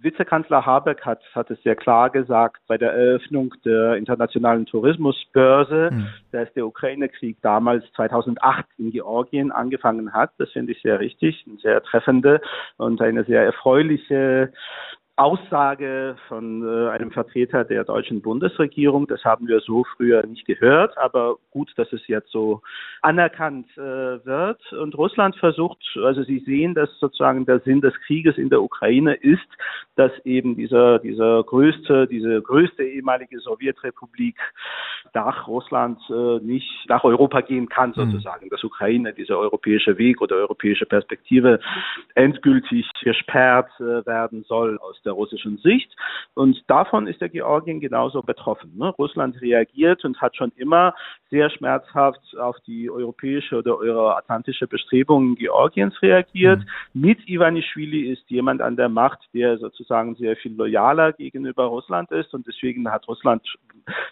Vizekanzler 0.00 0.64
Habeck 0.64 1.04
hat, 1.04 1.20
hat 1.34 1.50
es 1.50 1.62
sehr 1.62 1.74
klar 1.74 2.10
gesagt 2.10 2.58
bei 2.66 2.76
der 2.76 2.92
Eröffnung 2.92 3.54
der 3.64 3.96
internationalen 3.96 4.66
Tourismusbörse, 4.66 5.90
mhm. 5.92 6.08
dass 6.32 6.52
der 6.54 6.66
Ukraine-Krieg 6.66 7.38
damals 7.42 7.84
2008 7.94 8.66
in 8.78 8.90
Georgien 8.90 9.52
angefangen 9.52 10.12
hat. 10.12 10.30
Das 10.38 10.50
finde 10.50 10.72
ich 10.72 10.82
sehr 10.82 11.00
richtig, 11.00 11.44
eine 11.46 11.58
sehr 11.58 11.82
treffende 11.82 12.40
und 12.76 13.00
eine 13.00 13.24
sehr 13.24 13.42
erfreuliche 13.44 14.52
Aussage 15.16 16.16
von 16.28 16.62
äh, 16.62 16.90
einem 16.90 17.10
Vertreter 17.10 17.64
der 17.64 17.84
deutschen 17.84 18.20
Bundesregierung. 18.20 19.06
Das 19.06 19.24
haben 19.24 19.48
wir 19.48 19.60
so 19.60 19.84
früher 19.96 20.24
nicht 20.26 20.44
gehört, 20.44 20.96
aber 20.98 21.36
gut, 21.50 21.72
dass 21.76 21.90
es 21.94 22.06
jetzt 22.06 22.30
so 22.30 22.60
anerkannt 23.00 23.66
äh, 23.78 23.80
wird. 23.80 24.60
Und 24.74 24.96
Russland 24.98 25.34
versucht, 25.36 25.78
also 26.04 26.22
Sie 26.22 26.40
sehen, 26.40 26.74
dass 26.74 26.90
sozusagen 27.00 27.46
der 27.46 27.60
Sinn 27.60 27.80
des 27.80 27.94
Krieges 28.06 28.36
in 28.36 28.50
der 28.50 28.60
Ukraine 28.60 29.14
ist, 29.14 29.48
dass 29.94 30.12
eben 30.26 30.54
dieser, 30.54 30.98
dieser 30.98 31.42
größte, 31.44 32.06
diese 32.08 32.42
größte 32.42 32.84
ehemalige 32.84 33.40
Sowjetrepublik 33.40 34.36
nach 35.14 35.48
Russland 35.48 35.98
äh, 36.10 36.44
nicht 36.44 36.68
nach 36.88 37.04
Europa 37.04 37.40
gehen 37.40 37.70
kann, 37.70 37.90
mhm. 37.90 38.10
sozusagen, 38.10 38.46
mhm. 38.46 38.50
dass 38.50 38.62
Ukraine 38.64 39.14
dieser 39.14 39.38
europäische 39.38 39.96
Weg 39.96 40.20
oder 40.20 40.36
europäische 40.36 40.84
Perspektive 40.84 41.58
endgültig 42.14 42.86
gesperrt 43.02 43.70
äh, 43.80 44.04
werden 44.04 44.44
soll 44.46 44.78
aus 44.78 45.00
der 45.06 45.14
russischen 45.14 45.58
Sicht. 45.58 45.90
Und 46.34 46.62
davon 46.68 47.06
ist 47.06 47.20
der 47.20 47.28
Georgien 47.28 47.80
genauso 47.80 48.22
betroffen. 48.22 48.72
Ne? 48.76 48.88
Russland 48.98 49.40
reagiert 49.40 50.04
und 50.04 50.20
hat 50.20 50.36
schon 50.36 50.52
immer 50.56 50.94
sehr 51.30 51.48
schmerzhaft 51.50 52.20
auf 52.38 52.56
die 52.66 52.90
europäische 52.90 53.56
oder 53.56 53.78
euroatlantische 53.78 54.66
Bestrebungen 54.66 55.36
Georgiens 55.36 56.00
reagiert. 56.02 56.60
Mhm. 56.92 57.00
Mit 57.00 57.28
Ivanischvili 57.28 58.12
ist 58.12 58.28
jemand 58.28 58.60
an 58.60 58.76
der 58.76 58.88
Macht, 58.88 59.20
der 59.32 59.58
sozusagen 59.58 60.14
sehr 60.16 60.36
viel 60.36 60.54
loyaler 60.54 61.12
gegenüber 61.12 61.64
Russland 61.64 62.10
ist 62.10 62.34
und 62.34 62.46
deswegen 62.46 62.90
hat 62.90 63.08
Russland 63.08 63.42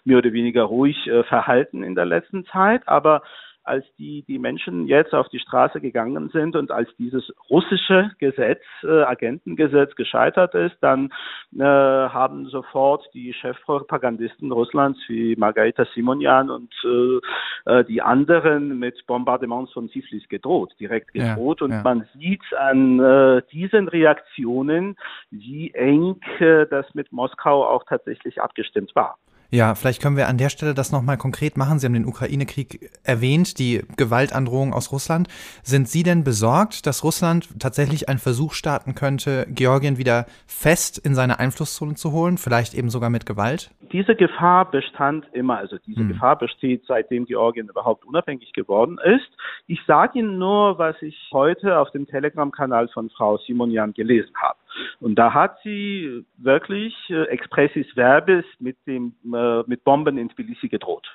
mehr 0.05 0.19
oder 0.19 0.33
weniger 0.33 0.63
ruhig 0.63 1.07
äh, 1.07 1.25
verhalten 1.25 1.83
in 1.83 1.95
der 1.95 2.07
letzten 2.07 2.45
Zeit. 2.47 2.87
Aber 2.87 3.23
als 3.65 3.85
die, 3.99 4.25
die 4.29 4.39
Menschen 4.39 4.87
jetzt 4.87 5.15
auf 5.15 5.29
die 5.31 5.39
Straße 5.39 5.81
gegangen 5.81 6.29
sind 6.33 6.55
und 6.55 6.71
als 6.71 6.89
dieses 6.99 7.33
russische 7.51 8.11
Gesetz, 8.19 8.63
äh, 8.83 9.03
Agentengesetz 9.03 9.95
gescheitert 9.97 10.55
ist, 10.55 10.77
dann 10.81 11.13
äh, 11.57 11.63
haben 11.63 12.47
sofort 12.49 13.09
die 13.15 13.33
Chefpropagandisten 13.33 14.53
Russlands 14.53 14.99
wie 15.09 15.35
Margarita 15.37 15.87
Simonian 15.95 16.51
und 16.51 16.73
äh, 16.85 17.73
äh, 17.73 17.85
die 17.85 18.03
anderen 18.03 18.79
mit 18.79 19.07
Bombardements 19.07 19.73
von 19.73 19.89
Tiflis 19.89 20.29
gedroht, 20.29 20.73
direkt 20.79 21.13
gedroht. 21.13 21.61
Ja, 21.61 21.65
und 21.65 21.73
ja. 21.73 21.83
man 21.83 22.07
sieht 22.15 22.43
an 22.59 23.01
äh, 23.01 23.43
diesen 23.51 23.89
Reaktionen, 23.89 24.97
wie 25.31 25.73
eng 25.73 26.21
äh, 26.39 26.67
das 26.67 26.87
mit 26.95 27.13
Moskau 27.13 27.65
auch 27.67 27.85
tatsächlich 27.85 28.43
abgestimmt 28.43 28.95
war. 28.95 29.19
Ja, 29.55 29.77
vielleicht 29.77 30.03
können 30.03 30.17
wir 30.17 30.27
an 30.27 30.37
der 30.37 30.49
Stelle 30.49 30.75
das 30.75 30.91
nochmal 30.91 31.17
konkret 31.17 31.57
machen. 31.57 31.79
Sie 31.79 31.87
haben 31.87 31.93
den 31.93 32.07
Ukraine-Krieg 32.07 32.91
erwähnt, 33.05 33.61
die 33.61 33.83
Gewaltandrohung 33.97 34.73
aus 34.73 34.91
Russland. 34.91 35.29
Sind 35.63 35.87
Sie 35.87 36.03
denn 36.03 36.25
besorgt, 36.25 36.89
dass 36.89 37.05
Russland 37.05 37.49
tatsächlich 37.61 38.09
einen 38.09 38.19
Versuch 38.19 38.53
starten 38.53 38.97
könnte, 38.97 39.47
Georgien 39.49 39.97
wieder 39.97 40.27
fest 40.49 40.99
in 40.99 41.15
seine 41.15 41.39
Einflusszone 41.39 41.95
zu 41.95 42.11
holen, 42.11 42.37
vielleicht 42.37 42.75
eben 42.75 42.91
sogar 42.91 43.11
mit 43.11 43.27
Gewalt? 43.27 43.71
Diese 43.93 44.17
Gefahr 44.17 44.69
bestand 44.69 45.25
immer, 45.33 45.59
also 45.59 45.77
diese 45.87 46.01
hm. 46.01 46.09
Gefahr 46.09 46.37
besteht, 46.37 46.83
seitdem 46.89 47.25
Georgien 47.25 47.69
überhaupt 47.69 48.05
unabhängig 48.05 48.53
geworden 48.55 48.99
ist. 49.05 49.31
Ich 49.69 49.79
sage 49.87 50.19
Ihnen 50.19 50.37
nur, 50.37 50.79
was 50.79 51.01
ich 51.01 51.17
heute 51.33 51.79
auf 51.79 51.93
dem 51.93 52.09
Telegram-Kanal 52.09 52.89
von 52.89 53.09
Frau 53.09 53.39
Simonian 53.39 53.95
gelesen 53.95 54.35
habe. 54.35 54.59
Und 55.01 55.17
da 55.17 55.35
hat 55.35 55.59
sie 55.63 56.25
wirklich 56.37 56.95
äh, 57.11 57.25
expressis 57.25 57.87
verbis 57.95 58.45
mit 58.59 58.77
dem 58.87 59.15
äh, 59.33 59.63
mit 59.67 59.85
Bomben 59.85 60.19
in 60.19 60.29
Tbilisi 60.29 60.69
gedroht. 60.69 61.07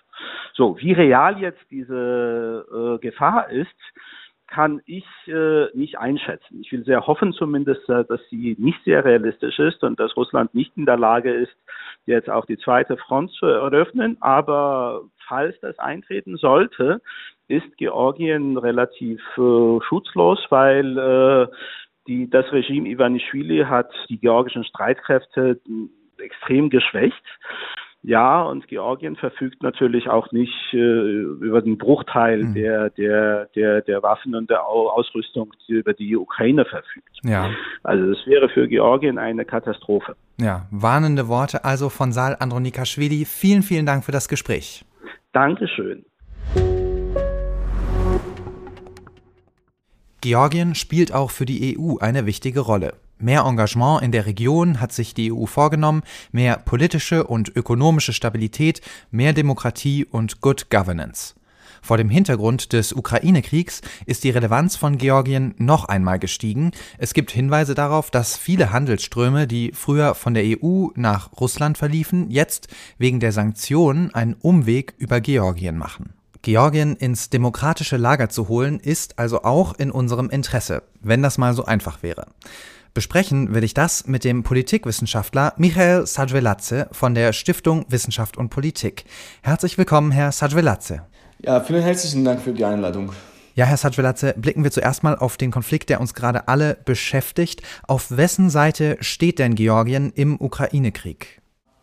So, 0.54 0.78
wie 0.80 0.94
real 0.94 1.40
jetzt 1.40 1.64
diese 1.72 2.66
äh, 2.72 3.00
Gefahr 3.00 3.50
ist, 3.50 3.70
kann 4.50 4.82
ich 4.86 5.06
äh, 5.28 5.68
nicht 5.74 5.98
einschätzen. 6.00 6.62
Ich 6.62 6.72
will 6.72 6.84
sehr 6.84 7.06
hoffen 7.06 7.34
zumindest, 7.34 7.88
äh, 7.90 8.04
dass 8.06 8.20
sie 8.30 8.56
nicht 8.58 8.84
sehr 8.84 9.06
realistisch 9.06 9.60
ist 9.60 9.84
und 9.84 10.00
dass 10.00 10.18
Russland 10.18 10.54
nicht 10.56 10.76
in 10.76 10.86
der 10.86 10.98
Lage 10.98 11.32
ist, 11.32 11.56
jetzt 12.06 12.30
auch 12.30 12.46
die 12.46 12.58
zweite 12.58 12.98
Front 12.98 13.32
zu 13.32 13.46
eröffnen. 13.46 14.18
Aber 14.22 15.02
falls 15.28 15.60
das 15.62 15.78
eintreten 15.80 16.38
sollte, 16.38 17.02
ist 17.48 17.78
Georgien 17.78 18.58
relativ 18.58 19.22
äh, 19.38 19.80
schutzlos, 19.82 20.40
weil 20.50 20.98
äh, 20.98 21.48
die, 22.10 22.30
das 22.30 22.52
Regime 22.52 22.90
Ivanischvili 22.90 23.64
hat 23.66 23.92
die 24.10 24.18
georgischen 24.18 24.66
Streitkräfte 24.66 25.62
extrem 26.18 26.70
geschwächt. 26.70 27.24
Ja, 28.02 28.44
und 28.44 28.68
Georgien 28.70 29.18
verfügt 29.18 29.62
natürlich 29.62 30.10
auch 30.10 30.32
nicht 30.32 30.54
äh, 30.72 30.78
über 30.78 31.62
den 31.62 31.78
Bruchteil 31.78 32.44
mhm. 32.44 32.54
der, 32.54 32.90
der, 32.92 33.46
der, 33.56 33.82
der 33.82 34.02
Waffen 34.02 34.36
und 34.36 34.50
der 34.50 34.66
Ausrüstung, 34.66 35.52
die 35.68 35.74
über 35.74 35.94
die 35.94 36.16
Ukraine 36.16 36.64
verfügt. 36.64 37.20
Ja. 37.24 37.50
Also 37.84 38.12
es 38.12 38.26
wäre 38.26 38.48
für 38.50 38.70
Georgien 38.70 39.18
eine 39.18 39.44
Katastrophe. 39.44 40.16
Ja, 40.40 40.66
warnende 40.72 41.28
Worte 41.28 41.66
also 41.66 41.90
von 41.90 42.14
Saal 42.14 42.38
Andronikaschwili. 42.40 43.26
Vielen, 43.26 43.64
vielen 43.64 43.86
Dank 43.86 44.06
für 44.06 44.14
das 44.14 44.30
Gespräch. 44.30 44.86
Dankeschön. 45.34 46.06
Georgien 50.22 50.76
spielt 50.76 51.14
auch 51.14 51.32
für 51.32 51.46
die 51.46 51.78
EU 51.78 51.98
eine 51.98 52.26
wichtige 52.26 52.60
Rolle. 52.60 52.96
Mehr 53.20 53.42
Engagement 53.42 54.02
in 54.02 54.12
der 54.12 54.26
Region 54.26 54.80
hat 54.80 54.92
sich 54.92 55.14
die 55.14 55.32
EU 55.32 55.46
vorgenommen, 55.46 56.04
mehr 56.32 56.58
politische 56.58 57.26
und 57.26 57.56
ökonomische 57.56 58.14
Stabilität, 58.14 58.82
mehr 59.12 59.34
Demokratie 59.34 60.06
und 60.06 60.42
Good 60.42 60.70
Governance. 60.70 61.36
Vor 61.82 61.98
dem 61.98 62.10
Hintergrund 62.10 62.74
des 62.74 62.94
Ukraine-Kriegs 62.94 63.82
ist 64.06 64.24
die 64.24 64.30
Relevanz 64.30 64.76
von 64.76 64.98
Georgien 64.98 65.54
noch 65.58 65.86
einmal 65.86 66.20
gestiegen. 66.20 66.72
Es 66.98 67.14
gibt 67.14 67.32
Hinweise 67.32 67.74
darauf, 67.74 68.12
dass 68.12 68.38
viele 68.38 68.72
Handelsströme, 68.72 69.48
die 69.48 69.72
früher 69.74 70.16
von 70.16 70.34
der 70.34 70.44
EU 70.44 70.88
nach 70.96 71.30
Russland 71.40 71.78
verliefen, 71.78 72.30
jetzt 72.30 72.68
wegen 72.98 73.20
der 73.20 73.32
Sanktionen 73.32 74.14
einen 74.14 74.34
Umweg 74.34 74.94
über 74.98 75.22
Georgien 75.22 75.78
machen. 75.78 76.14
Georgien 76.42 76.96
ins 76.96 77.30
demokratische 77.30 77.98
Lager 77.98 78.30
zu 78.30 78.48
holen, 78.48 78.80
ist 78.80 79.20
also 79.20 79.44
auch 79.44 79.74
in 79.78 79.92
unserem 79.92 80.30
Interesse, 80.30 80.84
wenn 81.02 81.22
das 81.22 81.38
mal 81.38 81.54
so 81.54 81.66
einfach 81.66 82.02
wäre. 82.02 82.28
Besprechen 82.94 83.54
will 83.54 83.64
ich 83.64 83.74
das 83.74 84.08
mit 84.08 84.24
dem 84.24 84.44
Politikwissenschaftler 84.44 85.54
Michael 85.58 86.08
Sajveladze 86.08 86.88
von 86.92 87.14
der 87.14 87.34
Stiftung 87.34 87.86
Wissenschaft 87.90 88.38
und 88.38 88.50
Politik. 88.50 89.06
Herzlich 89.42 89.78
willkommen, 89.78 90.12
Herr 90.12 90.32
Sajveladze. 90.32 91.04
Ja, 91.44 91.62
vielen 91.62 91.84
herzlichen 91.84 92.26
Dank 92.26 92.42
für 92.42 92.54
die 92.54 92.66
Einladung. 92.66 93.12
Ja, 93.56 93.66
Herr 93.66 93.78
Sajveladze, 93.78 94.34
blicken 94.38 94.64
wir 94.64 94.72
zuerst 94.72 95.04
mal 95.04 95.18
auf 95.18 95.36
den 95.36 95.52
Konflikt, 95.52 95.90
der 95.90 96.00
uns 96.00 96.14
gerade 96.14 96.48
alle 96.48 96.78
beschäftigt. 96.86 97.62
Auf 97.88 98.16
wessen 98.16 98.50
Seite 98.50 98.98
steht 99.02 99.40
denn 99.40 99.56
Georgien 99.56 100.12
im 100.16 100.40
Ukraine-Krieg? 100.40 101.42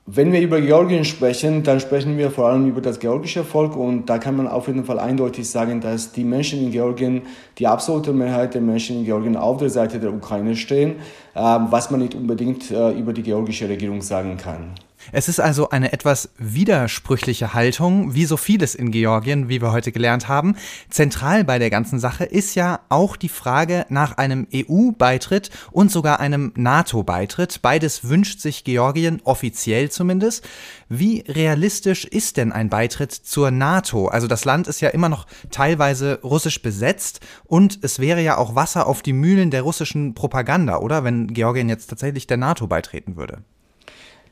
Wenn 0.08 0.32
wir 0.32 0.40
über 0.40 0.60
Georgien 0.60 1.04
sprechen, 1.04 1.64
dann 1.64 1.80
sprechen 1.80 2.16
wir 2.16 2.30
vor 2.30 2.46
allem 2.46 2.68
über 2.68 2.80
das 2.80 3.00
georgische 3.00 3.42
Volk 3.42 3.74
und 3.74 4.06
da 4.06 4.18
kann 4.18 4.36
man 4.36 4.46
auf 4.46 4.68
jeden 4.68 4.84
Fall 4.84 5.00
eindeutig 5.00 5.50
sagen, 5.50 5.80
dass 5.80 6.12
die 6.12 6.22
Menschen 6.22 6.60
in 6.62 6.70
Georgien, 6.70 7.22
die 7.58 7.66
absolute 7.66 8.12
Mehrheit 8.12 8.54
der 8.54 8.60
Menschen 8.60 8.98
in 8.98 9.04
Georgien 9.04 9.36
auf 9.36 9.56
der 9.56 9.68
Seite 9.68 9.98
der 9.98 10.12
Ukraine 10.12 10.54
stehen, 10.54 10.94
ähm, 11.34 11.66
was 11.70 11.90
man 11.90 11.98
nicht 11.98 12.14
unbedingt 12.14 12.70
äh, 12.70 12.92
über 12.92 13.12
die 13.12 13.24
georgische 13.24 13.68
Regierung 13.68 14.00
sagen 14.00 14.36
kann. 14.36 14.74
Es 15.12 15.28
ist 15.28 15.40
also 15.40 15.70
eine 15.70 15.92
etwas 15.92 16.30
widersprüchliche 16.38 17.54
Haltung, 17.54 18.14
wie 18.14 18.24
so 18.24 18.36
vieles 18.36 18.74
in 18.74 18.90
Georgien, 18.90 19.48
wie 19.48 19.62
wir 19.62 19.72
heute 19.72 19.92
gelernt 19.92 20.28
haben. 20.28 20.56
Zentral 20.90 21.44
bei 21.44 21.58
der 21.58 21.70
ganzen 21.70 21.98
Sache 21.98 22.24
ist 22.24 22.54
ja 22.54 22.80
auch 22.88 23.16
die 23.16 23.28
Frage 23.28 23.86
nach 23.88 24.16
einem 24.16 24.46
EU-Beitritt 24.52 25.50
und 25.70 25.90
sogar 25.90 26.20
einem 26.20 26.52
NATO-Beitritt. 26.56 27.62
Beides 27.62 28.08
wünscht 28.08 28.40
sich 28.40 28.64
Georgien, 28.64 29.20
offiziell 29.24 29.90
zumindest. 29.90 30.46
Wie 30.88 31.24
realistisch 31.26 32.04
ist 32.04 32.36
denn 32.36 32.52
ein 32.52 32.68
Beitritt 32.68 33.12
zur 33.12 33.50
NATO? 33.50 34.08
Also 34.08 34.26
das 34.26 34.44
Land 34.44 34.66
ist 34.66 34.80
ja 34.80 34.88
immer 34.90 35.08
noch 35.08 35.26
teilweise 35.50 36.20
russisch 36.22 36.62
besetzt 36.62 37.20
und 37.44 37.78
es 37.82 37.98
wäre 37.98 38.22
ja 38.22 38.36
auch 38.36 38.54
Wasser 38.54 38.86
auf 38.86 39.02
die 39.02 39.12
Mühlen 39.12 39.50
der 39.50 39.62
russischen 39.62 40.14
Propaganda, 40.14 40.78
oder? 40.78 41.04
Wenn 41.04 41.28
Georgien 41.28 41.68
jetzt 41.68 41.88
tatsächlich 41.88 42.26
der 42.26 42.36
NATO 42.36 42.66
beitreten 42.66 43.16
würde. 43.16 43.42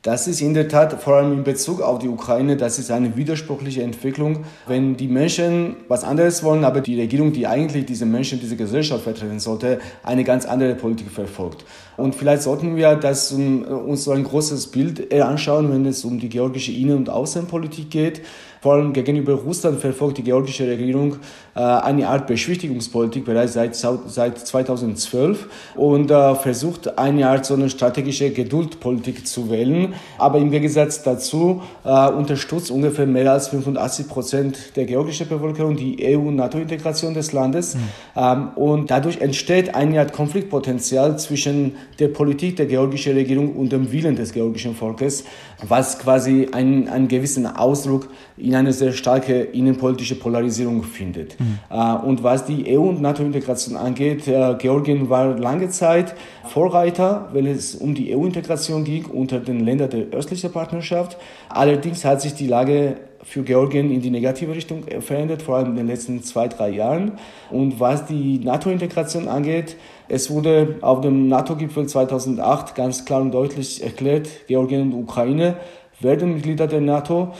Das 0.05 0.27
ist 0.27 0.39
in 0.39 0.53
der 0.53 0.67
Tat, 0.67 1.01
vor 1.01 1.15
allem 1.15 1.33
in 1.33 1.43
Bezug 1.43 1.81
auf 1.81 1.97
die 1.97 2.07
Ukraine, 2.07 2.55
das 2.55 2.77
ist 2.77 2.91
eine 2.91 3.17
widersprüchliche 3.17 3.81
Entwicklung. 3.81 4.45
Wenn 4.67 4.95
die 4.95 5.07
Menschen 5.07 5.77
was 5.87 6.03
anderes 6.03 6.43
wollen, 6.43 6.63
aber 6.63 6.81
die 6.81 7.01
Regierung, 7.01 7.33
die 7.33 7.47
eigentlich 7.47 7.87
diese 7.87 8.05
Menschen, 8.05 8.39
diese 8.39 8.55
Gesellschaft 8.55 9.03
vertreten 9.03 9.39
sollte, 9.39 9.79
eine 10.03 10.23
ganz 10.23 10.45
andere 10.45 10.75
Politik 10.75 11.09
verfolgt. 11.09 11.65
Und 11.97 12.13
vielleicht 12.13 12.43
sollten 12.43 12.75
wir 12.75 12.93
das, 12.97 13.31
uns 13.31 14.03
so 14.03 14.11
ein 14.11 14.23
großes 14.23 14.67
Bild 14.67 15.11
anschauen, 15.11 15.73
wenn 15.73 15.87
es 15.87 16.05
um 16.05 16.19
die 16.19 16.29
georgische 16.29 16.71
Innen- 16.71 16.97
und 16.97 17.09
Außenpolitik 17.09 17.89
geht. 17.89 18.21
Vor 18.61 18.73
allem 18.73 18.93
gegenüber 18.93 19.33
Russland 19.33 19.79
verfolgt 19.79 20.19
die 20.19 20.23
georgische 20.23 20.67
Regierung 20.67 21.17
eine 21.59 22.09
Art 22.09 22.27
Beschwichtigungspolitik 22.27 23.23
bereits 23.25 23.53
seit, 23.53 23.75
seit 23.75 24.37
2012 24.39 25.47
und 25.75 26.11
äh, 26.11 26.35
versucht 26.35 26.97
eine 26.97 27.29
Art 27.29 27.45
so 27.45 27.53
eine 27.53 27.69
strategische 27.69 28.31
Geduldpolitik 28.31 29.25
zu 29.25 29.49
wählen. 29.49 29.93
Aber 30.17 30.37
im 30.39 30.51
Gegensatz 30.51 31.03
dazu 31.03 31.61
äh, 31.85 32.09
unterstützt 32.09 32.71
ungefähr 32.71 33.05
mehr 33.05 33.31
als 33.31 33.47
85 33.47 34.07
Prozent 34.09 34.57
der 34.75 34.85
georgischen 34.85 35.29
Bevölkerung 35.29 35.77
die 35.77 35.97
EU-NATO-Integration 36.03 37.13
des 37.13 37.31
Landes. 37.31 37.75
Mhm. 37.75 38.49
Und 38.55 38.91
dadurch 38.91 39.21
entsteht 39.21 39.75
eine 39.75 39.99
Art 39.99 40.13
Konfliktpotenzial 40.13 41.17
zwischen 41.19 41.75
der 41.99 42.09
Politik 42.09 42.55
der 42.57 42.65
georgischen 42.65 43.13
Regierung 43.13 43.55
und 43.55 43.71
dem 43.71 43.91
Willen 43.91 44.15
des 44.15 44.33
georgischen 44.33 44.75
Volkes, 44.75 45.23
was 45.67 45.99
quasi 45.99 46.49
einen, 46.51 46.87
einen 46.89 47.07
gewissen 47.07 47.45
Ausdruck 47.45 48.09
in 48.37 48.55
eine 48.55 48.73
sehr 48.73 48.91
starke 48.91 49.41
innenpolitische 49.41 50.15
Polarisierung 50.15 50.83
findet. 50.83 51.39
Mhm. 51.39 51.44
Und 52.05 52.23
was 52.23 52.45
die 52.45 52.77
EU- 52.77 52.89
und 52.89 53.01
NATO-Integration 53.01 53.75
angeht, 53.75 54.27
äh, 54.27 54.55
Georgien 54.57 55.09
war 55.09 55.37
lange 55.37 55.69
Zeit 55.69 56.15
Vorreiter, 56.45 57.29
wenn 57.33 57.45
es 57.45 57.75
um 57.75 57.95
die 57.95 58.15
EU-Integration 58.15 58.83
ging, 58.83 59.05
unter 59.05 59.39
den 59.39 59.59
Ländern 59.65 59.89
der 59.89 60.05
östlichen 60.11 60.51
Partnerschaft. 60.51 61.17
Allerdings 61.49 62.05
hat 62.05 62.21
sich 62.21 62.33
die 62.33 62.47
Lage 62.47 62.97
für 63.23 63.41
Georgien 63.41 63.91
in 63.91 64.01
die 64.01 64.11
negative 64.11 64.53
Richtung 64.53 64.83
verändert, 64.99 65.41
vor 65.41 65.57
allem 65.57 65.69
in 65.69 65.75
den 65.77 65.87
letzten 65.87 66.21
zwei, 66.21 66.47
drei 66.47 66.69
Jahren. 66.69 67.13
Und 67.49 67.79
was 67.79 68.05
die 68.05 68.39
NATO-Integration 68.39 69.27
angeht, 69.27 69.75
es 70.07 70.29
wurde 70.29 70.75
auf 70.81 71.01
dem 71.01 71.27
NATO-Gipfel 71.27 71.87
2008 71.87 72.75
ganz 72.75 73.03
klar 73.05 73.21
und 73.21 73.31
deutlich 73.31 73.83
erklärt, 73.83 74.29
Georgien 74.47 74.93
und 74.93 74.93
Ukraine 74.93 75.55
werden 75.99 76.35
Mitglieder 76.35 76.67
der 76.67 76.81
NATO 76.81 77.33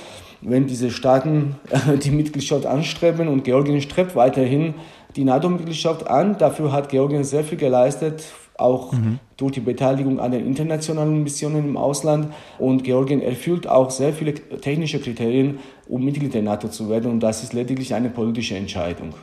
wenn 0.48 0.68
diese 0.68 0.92
Staaten 0.92 1.56
die 2.04 2.12
Mitgliedschaft 2.12 2.66
anstreben 2.66 3.28
und 3.28 3.44
Georgien 3.44 3.82
strebt 3.82 4.16
weiterhin 4.16 4.76
die 5.16 5.24
NATO-Mitgliedschaft 5.24 6.08
an. 6.08 6.38
Dafür 6.38 6.72
hat 6.72 6.90
Georgien 6.90 7.24
sehr 7.24 7.44
viel 7.44 7.58
geleistet, 7.58 8.26
auch 8.58 8.94
mhm. 8.94 9.20
durch 9.38 9.54
die 9.54 9.60
Beteiligung 9.62 10.20
an 10.20 10.32
den 10.32 10.46
internationalen 10.46 11.24
Missionen 11.24 11.66
im 11.66 11.78
Ausland. 11.78 12.34
Und 12.60 12.84
Georgien 12.84 13.22
erfüllt 13.22 13.68
auch 13.68 13.90
sehr 13.90 14.14
viele 14.14 14.34
technische 14.34 15.00
Kriterien, 15.00 15.60
um 15.88 16.04
Mitglied 16.04 16.34
der 16.34 16.42
NATO 16.42 16.68
zu 16.68 16.90
werden. 16.90 17.12
Und 17.12 17.22
das 17.22 17.44
ist 17.44 17.54
lediglich 17.54 17.94
eine 17.94 18.10
politische 18.10 18.56
Entscheidung. 18.56 19.14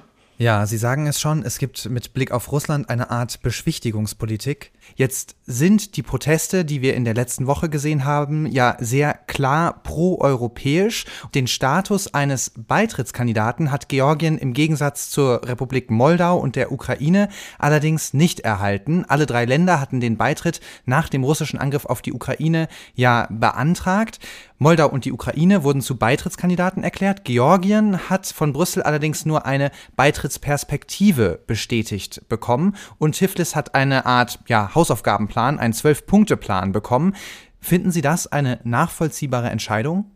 Ja, 0.42 0.66
Sie 0.66 0.76
sagen 0.76 1.06
es 1.06 1.20
schon, 1.20 1.44
es 1.44 1.58
gibt 1.58 1.88
mit 1.88 2.14
Blick 2.14 2.32
auf 2.32 2.50
Russland 2.50 2.90
eine 2.90 3.10
Art 3.12 3.42
Beschwichtigungspolitik. 3.42 4.72
Jetzt 4.96 5.36
sind 5.46 5.96
die 5.96 6.02
Proteste, 6.02 6.64
die 6.64 6.82
wir 6.82 6.96
in 6.96 7.04
der 7.04 7.14
letzten 7.14 7.46
Woche 7.46 7.68
gesehen 7.68 8.04
haben, 8.04 8.46
ja 8.46 8.76
sehr 8.80 9.14
klar 9.14 9.84
proeuropäisch. 9.84 11.04
Den 11.36 11.46
Status 11.46 12.12
eines 12.12 12.50
Beitrittskandidaten 12.56 13.70
hat 13.70 13.88
Georgien 13.88 14.36
im 14.36 14.52
Gegensatz 14.52 15.10
zur 15.10 15.46
Republik 15.46 15.92
Moldau 15.92 16.38
und 16.38 16.56
der 16.56 16.72
Ukraine 16.72 17.28
allerdings 17.60 18.12
nicht 18.12 18.40
erhalten. 18.40 19.04
Alle 19.06 19.26
drei 19.26 19.44
Länder 19.44 19.80
hatten 19.80 20.00
den 20.00 20.16
Beitritt 20.16 20.60
nach 20.86 21.08
dem 21.08 21.22
russischen 21.22 21.60
Angriff 21.60 21.86
auf 21.86 22.02
die 22.02 22.12
Ukraine 22.12 22.66
ja 22.96 23.28
beantragt. 23.30 24.18
Moldau 24.58 24.88
und 24.88 25.04
die 25.04 25.12
Ukraine 25.12 25.64
wurden 25.64 25.80
zu 25.80 25.96
Beitrittskandidaten 25.96 26.82
erklärt. 26.82 27.24
Georgien 27.24 28.10
hat 28.10 28.26
von 28.26 28.52
Brüssel 28.52 28.82
allerdings 28.82 29.24
nur 29.24 29.46
eine 29.46 29.70
Beitrittsperspektive 29.96 31.40
bestätigt 31.46 32.28
bekommen 32.28 32.76
und 32.98 33.12
Tiflis 33.16 33.56
hat 33.56 33.74
eine 33.74 34.06
Art 34.06 34.38
ja, 34.46 34.74
Hausaufgabenplan, 34.74 35.58
einen 35.58 35.72
Zwölf-Punkte-Plan 35.72 36.72
bekommen. 36.72 37.14
Finden 37.60 37.90
Sie 37.90 38.02
das 38.02 38.26
eine 38.26 38.60
nachvollziehbare 38.64 39.50
Entscheidung? 39.50 40.10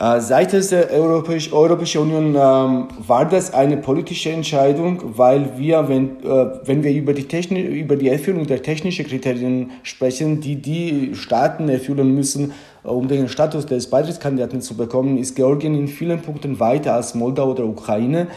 Äh, 0.00 0.18
seitens 0.22 0.68
der 0.68 0.90
Europäisch, 0.92 1.52
Europäischen 1.52 2.00
Union 2.00 2.28
ähm, 2.28 2.88
war 3.06 3.28
das 3.28 3.52
eine 3.52 3.76
politische 3.76 4.30
Entscheidung, 4.30 5.02
weil 5.18 5.58
wir, 5.58 5.88
wenn, 5.90 6.24
äh, 6.24 6.58
wenn 6.64 6.82
wir 6.82 6.90
über 6.90 7.12
die, 7.12 7.24
Techni 7.24 7.60
über 7.60 7.96
die 7.96 8.08
Erfüllung 8.08 8.46
der 8.46 8.62
technischen 8.62 9.06
Kriterien 9.06 9.72
sprechen, 9.82 10.40
die 10.40 10.56
die 10.56 11.14
Staaten 11.14 11.68
erfüllen 11.68 12.14
müssen, 12.14 12.54
um 12.82 13.08
den 13.08 13.28
Status 13.28 13.66
des 13.66 13.90
Beitrittskandidaten 13.90 14.62
zu 14.62 14.74
bekommen, 14.74 15.18
ist 15.18 15.36
Georgien 15.36 15.74
in 15.74 15.86
vielen 15.86 16.22
Punkten 16.22 16.58
weiter 16.58 16.94
als 16.94 17.14
Moldau 17.14 17.50
oder 17.50 17.66
Ukraine. 17.66 18.28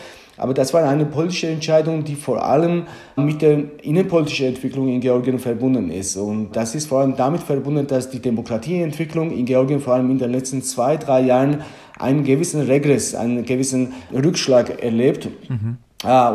Aber 0.43 0.53
das 0.53 0.73
war 0.73 0.83
eine 0.83 1.05
politische 1.05 1.47
Entscheidung, 1.47 2.03
die 2.03 2.15
vor 2.15 2.43
allem 2.45 2.83
mit 3.15 3.41
der 3.41 3.59
innenpolitischen 3.81 4.47
Entwicklung 4.47 4.89
in 4.89 4.99
Georgien 4.99 5.39
verbunden 5.39 5.89
ist. 5.89 6.17
Und 6.17 6.53
das 6.53 6.75
ist 6.75 6.87
vor 6.87 6.99
allem 6.99 7.15
damit 7.15 7.41
verbunden, 7.41 7.87
dass 7.87 8.09
die 8.09 8.19
Demokratieentwicklung 8.19 9.31
in 9.31 9.45
Georgien 9.45 9.79
vor 9.79 9.93
allem 9.93 10.11
in 10.11 10.17
den 10.17 10.33
letzten 10.33 10.61
zwei, 10.61 10.97
drei 10.97 11.21
Jahren 11.21 11.61
einen 11.97 12.25
gewissen 12.25 12.59
Regress, 12.59 13.15
einen 13.15 13.45
gewissen 13.45 13.93
Rückschlag 14.13 14.83
erlebt. 14.83 15.29
Mhm. 15.47 15.77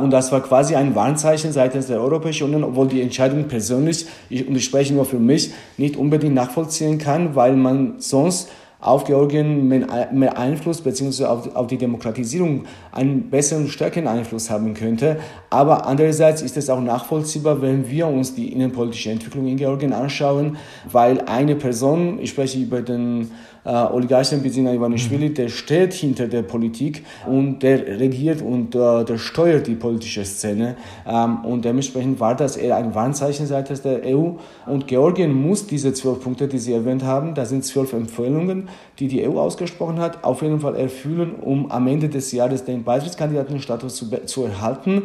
Und 0.02 0.10
das 0.10 0.32
war 0.32 0.40
quasi 0.42 0.74
ein 0.74 0.94
Warnzeichen 0.94 1.52
seitens 1.52 1.88
der 1.88 2.00
Europäischen 2.00 2.44
Union, 2.44 2.64
obwohl 2.64 2.88
die 2.88 3.02
Entscheidung 3.02 3.44
persönlich, 3.44 4.06
und 4.30 4.56
ich 4.56 4.64
spreche 4.64 4.94
nur 4.94 5.04
für 5.04 5.18
mich, 5.18 5.52
nicht 5.76 5.98
unbedingt 5.98 6.34
nachvollziehen 6.34 6.96
kann, 6.96 7.36
weil 7.36 7.56
man 7.56 7.96
sonst 7.98 8.48
auf 8.80 9.04
Georgien 9.04 9.66
mehr 9.66 10.38
Einfluss 10.38 10.80
beziehungsweise 10.80 11.28
auf, 11.28 11.54
auf 11.56 11.66
die 11.66 11.78
Demokratisierung 11.78 12.64
einen 12.92 13.28
besseren, 13.28 13.68
stärkeren 13.68 14.06
Einfluss 14.06 14.50
haben 14.50 14.74
könnte. 14.74 15.18
Aber 15.50 15.86
andererseits 15.86 16.42
ist 16.42 16.56
es 16.56 16.70
auch 16.70 16.80
nachvollziehbar, 16.80 17.60
wenn 17.60 17.90
wir 17.90 18.06
uns 18.06 18.34
die 18.34 18.52
innenpolitische 18.52 19.10
Entwicklung 19.10 19.48
in 19.48 19.56
Georgien 19.56 19.92
anschauen, 19.92 20.58
weil 20.90 21.22
eine 21.22 21.56
Person, 21.56 22.20
ich 22.20 22.30
spreche 22.30 22.60
über 22.60 22.80
den 22.80 23.32
Oligarchen 23.70 24.42
Bidzina 24.42 24.72
Ivanishvili, 24.72 25.28
mhm. 25.28 25.34
der 25.34 25.48
steht 25.48 25.92
hinter 25.92 26.26
der 26.26 26.42
Politik 26.42 27.04
und 27.26 27.62
der 27.62 28.00
regiert 28.00 28.40
und 28.40 28.74
äh, 28.74 29.04
der 29.04 29.18
steuert 29.18 29.66
die 29.66 29.74
politische 29.74 30.24
Szene. 30.24 30.76
Ähm, 31.06 31.44
und 31.44 31.64
dementsprechend 31.64 32.18
war 32.18 32.34
das 32.34 32.56
eher 32.56 32.76
ein 32.76 32.94
Warnzeichen 32.94 33.46
seitens 33.46 33.82
der 33.82 34.04
EU. 34.06 34.32
Und 34.66 34.86
Georgien 34.86 35.32
muss 35.32 35.66
diese 35.66 35.92
zwölf 35.92 36.20
Punkte, 36.20 36.48
die 36.48 36.58
Sie 36.58 36.72
erwähnt 36.72 37.04
haben, 37.04 37.34
das 37.34 37.50
sind 37.50 37.64
zwölf 37.64 37.92
Empfehlungen, 37.92 38.68
die 38.98 39.08
die 39.08 39.28
EU 39.28 39.38
ausgesprochen 39.38 39.98
hat, 39.98 40.24
auf 40.24 40.42
jeden 40.42 40.60
Fall 40.60 40.76
erfüllen, 40.76 41.34
um 41.34 41.70
am 41.70 41.86
Ende 41.86 42.08
des 42.08 42.32
Jahres 42.32 42.64
den 42.64 42.84
Beitrittskandidatenstatus 42.84 43.96
zu, 43.96 44.24
zu 44.24 44.44
erhalten. 44.44 45.02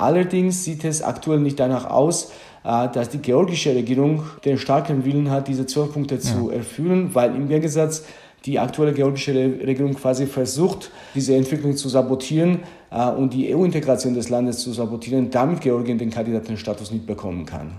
Allerdings 0.00 0.64
sieht 0.64 0.84
es 0.84 1.02
aktuell 1.02 1.40
nicht 1.40 1.60
danach 1.60 1.90
aus, 1.90 2.32
äh, 2.64 2.88
dass 2.88 3.10
die 3.10 3.18
georgische 3.18 3.74
Regierung 3.74 4.22
den 4.44 4.56
starken 4.56 5.04
Willen 5.04 5.30
hat, 5.30 5.46
diese 5.46 5.66
zwölf 5.66 5.92
Punkte 5.92 6.14
ja. 6.14 6.20
zu 6.22 6.50
erfüllen, 6.50 7.14
weil 7.14 7.36
im 7.36 7.48
Gegensatz 7.48 8.04
die 8.46 8.58
aktuelle 8.58 8.94
georgische 8.94 9.34
Regierung 9.34 9.92
quasi 9.94 10.26
versucht, 10.26 10.90
diese 11.14 11.36
Entwicklung 11.36 11.76
zu 11.76 11.90
sabotieren 11.90 12.60
äh, 12.90 13.10
und 13.10 13.34
die 13.34 13.54
EU-Integration 13.54 14.14
des 14.14 14.30
Landes 14.30 14.60
zu 14.60 14.72
sabotieren, 14.72 15.30
damit 15.30 15.60
Georgien 15.60 15.98
den 15.98 16.10
Kandidatenstatus 16.10 16.90
nicht 16.92 17.06
bekommen 17.06 17.44
kann. 17.44 17.72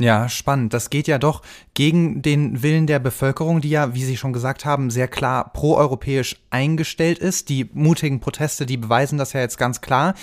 Ja, 0.00 0.28
spannend. 0.28 0.74
Das 0.74 0.90
geht 0.90 1.08
ja 1.08 1.18
doch 1.18 1.42
gegen 1.74 2.22
den 2.22 2.62
Willen 2.62 2.86
der 2.86 3.00
Bevölkerung, 3.00 3.60
die 3.60 3.70
ja, 3.70 3.94
wie 3.94 4.04
Sie 4.04 4.16
schon 4.16 4.32
gesagt 4.32 4.64
haben, 4.64 4.90
sehr 4.90 5.08
klar 5.08 5.52
proeuropäisch 5.52 6.36
eingestellt 6.50 7.18
ist. 7.18 7.48
Die 7.48 7.68
mutigen 7.72 8.20
Proteste, 8.20 8.64
die 8.64 8.76
beweisen 8.76 9.18
das 9.18 9.32
ja 9.32 9.40
jetzt 9.40 9.58
ganz 9.58 9.80
klar. 9.80 10.14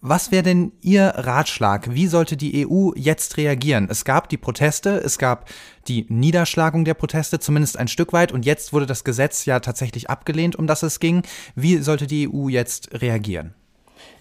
Was 0.00 0.32
wäre 0.32 0.42
denn 0.42 0.72
Ihr 0.80 1.04
Ratschlag? 1.04 1.94
Wie 1.94 2.08
sollte 2.08 2.36
die 2.36 2.66
EU 2.66 2.90
jetzt 2.96 3.36
reagieren? 3.36 3.86
Es 3.88 4.04
gab 4.04 4.28
die 4.28 4.38
Proteste, 4.38 4.96
es 4.96 5.18
gab 5.18 5.48
die 5.86 6.04
Niederschlagung 6.08 6.84
der 6.84 6.94
Proteste, 6.94 7.38
zumindest 7.38 7.78
ein 7.78 7.86
Stück 7.86 8.12
weit, 8.12 8.32
und 8.32 8.44
jetzt 8.44 8.72
wurde 8.72 8.86
das 8.86 9.04
Gesetz 9.04 9.44
ja 9.44 9.60
tatsächlich 9.60 10.10
abgelehnt, 10.10 10.56
um 10.56 10.66
das 10.66 10.82
es 10.82 10.98
ging. 10.98 11.22
Wie 11.54 11.76
sollte 11.78 12.08
die 12.08 12.28
EU 12.28 12.48
jetzt 12.48 13.00
reagieren? 13.00 13.54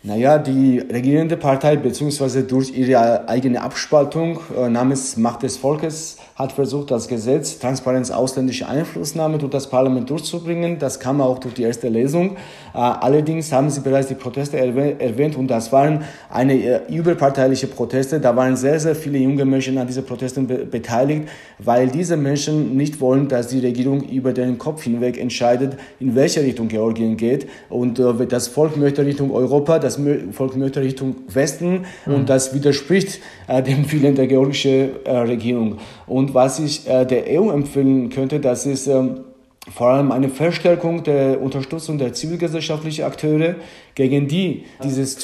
Naja, 0.03 0.39
die 0.39 0.79
regierende 0.79 1.37
Partei 1.37 1.75
beziehungsweise 1.75 2.41
durch 2.41 2.75
ihre 2.75 3.29
eigene 3.29 3.61
Abspaltung 3.61 4.39
äh, 4.57 4.67
namens 4.67 5.15
Macht 5.15 5.43
des 5.43 5.57
Volkes 5.57 6.17
hat 6.33 6.51
versucht, 6.53 6.89
das 6.89 7.07
Gesetz 7.07 7.59
Transparenz 7.59 8.09
ausländische 8.09 8.67
Einflussnahme 8.67 9.37
durch 9.37 9.51
das 9.51 9.69
Parlament 9.69 10.09
durchzubringen. 10.09 10.79
Das 10.79 10.99
kam 10.99 11.21
auch 11.21 11.37
durch 11.37 11.53
die 11.53 11.61
erste 11.61 11.87
Lesung. 11.87 12.31
Äh, 12.73 12.79
allerdings 12.79 13.51
haben 13.51 13.69
Sie 13.69 13.81
bereits 13.81 14.07
die 14.07 14.15
Proteste 14.15 14.57
erwähnt 14.57 15.35
und 15.35 15.47
das 15.49 15.71
waren 15.71 16.03
eine 16.31 16.55
äh, 16.55 16.79
überparteiliche 16.91 17.67
Proteste. 17.67 18.19
Da 18.19 18.35
waren 18.35 18.55
sehr, 18.57 18.79
sehr 18.79 18.95
viele 18.95 19.19
junge 19.19 19.45
Menschen 19.45 19.77
an 19.77 19.85
diesen 19.85 20.03
Protesten 20.03 20.47
be 20.47 20.65
beteiligt, 20.65 21.29
weil 21.59 21.89
diese 21.89 22.17
Menschen 22.17 22.75
nicht 22.75 22.99
wollen, 23.01 23.27
dass 23.27 23.49
die 23.49 23.59
Regierung 23.59 24.01
über 24.01 24.33
den 24.33 24.57
Kopf 24.57 24.81
hinweg 24.81 25.19
entscheidet, 25.19 25.77
in 25.99 26.15
welche 26.15 26.41
Richtung 26.41 26.69
Georgien 26.69 27.17
geht. 27.17 27.47
Und 27.69 27.99
äh, 27.99 28.25
das 28.25 28.47
Volk 28.47 28.77
möchte 28.77 29.05
Richtung 29.05 29.29
Europa, 29.29 29.77
das 29.97 30.35
Volk 30.35 30.55
möchte 30.55 30.81
Richtung 30.81 31.15
Westen 31.27 31.85
mhm. 32.05 32.13
und 32.13 32.29
das 32.29 32.53
widerspricht 32.53 33.19
äh, 33.47 33.61
dem 33.61 33.91
Willen 33.91 34.15
der 34.15 34.27
georgischen 34.27 35.05
äh, 35.05 35.17
Regierung. 35.17 35.77
Und 36.07 36.33
was 36.33 36.59
ich 36.59 36.87
äh, 36.87 37.05
der 37.05 37.25
EU 37.27 37.51
empfehlen 37.51 38.09
könnte, 38.09 38.39
das 38.39 38.65
ist 38.65 38.87
ähm, 38.87 39.21
vor 39.69 39.89
allem 39.89 40.11
eine 40.11 40.29
Verstärkung 40.29 41.03
der 41.03 41.39
Unterstützung 41.41 41.97
der 41.97 42.13
zivilgesellschaftlichen 42.13 43.05
Akteure, 43.05 43.55
gegen 43.93 44.27
die 44.27 44.63
dieses 44.83 45.17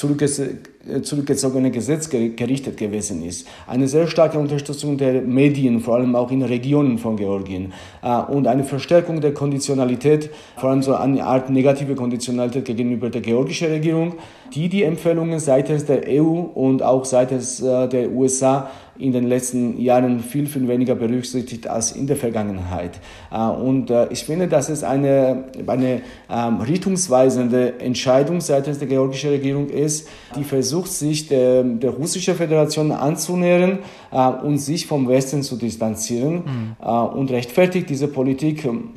zurückgezogene 1.02 1.70
Gesetz 1.70 2.08
gerichtet 2.08 2.76
gewesen 2.76 3.24
ist. 3.24 3.46
Eine 3.66 3.88
sehr 3.88 4.06
starke 4.06 4.38
Unterstützung 4.38 4.96
der 4.96 5.22
Medien, 5.22 5.80
vor 5.80 5.96
allem 5.96 6.16
auch 6.16 6.30
in 6.30 6.42
Regionen 6.42 6.98
von 6.98 7.16
Georgien. 7.16 7.72
Äh, 8.02 8.20
und 8.32 8.46
eine 8.46 8.64
Verstärkung 8.64 9.20
der 9.20 9.34
Konditionalität, 9.34 10.30
vor 10.56 10.70
allem 10.70 10.82
so 10.82 10.94
eine 10.94 11.24
Art 11.24 11.50
negative 11.50 11.94
Konditionalität 11.94 12.64
gegenüber 12.64 13.10
der 13.10 13.20
georgischen 13.20 13.68
Regierung, 13.68 14.14
die 14.54 14.68
die 14.68 14.82
Empfehlungen 14.82 15.38
seitens 15.38 15.84
der 15.84 16.02
EU 16.08 16.40
und 16.54 16.82
auch 16.82 17.04
seitens 17.04 17.60
äh, 17.60 17.88
der 17.88 18.10
USA 18.10 18.70
in 18.98 19.12
den 19.12 19.28
letzten 19.28 19.80
Jahren 19.80 20.20
viel, 20.20 20.46
viel 20.46 20.66
weniger 20.68 20.94
berücksichtigt 20.94 21.68
als 21.68 21.92
in 21.92 22.06
der 22.06 22.16
Vergangenheit. 22.16 23.00
Äh, 23.30 23.38
und 23.38 23.90
äh, 23.90 24.08
ich 24.10 24.24
finde, 24.24 24.48
das 24.48 24.68
ist 24.68 24.84
eine, 24.84 25.44
eine 25.66 26.02
ähm, 26.30 26.60
richtungsweisende 26.60 27.78
Entscheidung 27.80 28.40
seitens 28.40 28.78
der 28.78 28.88
georgischen 28.88 29.30
Regierung 29.30 29.68
ist, 29.68 30.08
die 30.36 30.44
versucht, 30.44 30.90
sich 30.90 31.28
der, 31.28 31.62
der 31.62 31.90
russischen 31.90 32.34
Föderation 32.34 32.90
anzunähern 32.92 33.78
äh, 34.10 34.28
und 34.28 34.58
sich 34.58 34.86
vom 34.86 35.08
Westen 35.08 35.42
zu 35.42 35.56
distanzieren 35.56 36.76
mhm. 36.80 36.86
und 37.18 37.30
rechtfertigt 37.30 37.88
diese 37.88 38.08
Politik 38.08 38.64
ähm, 38.64 38.90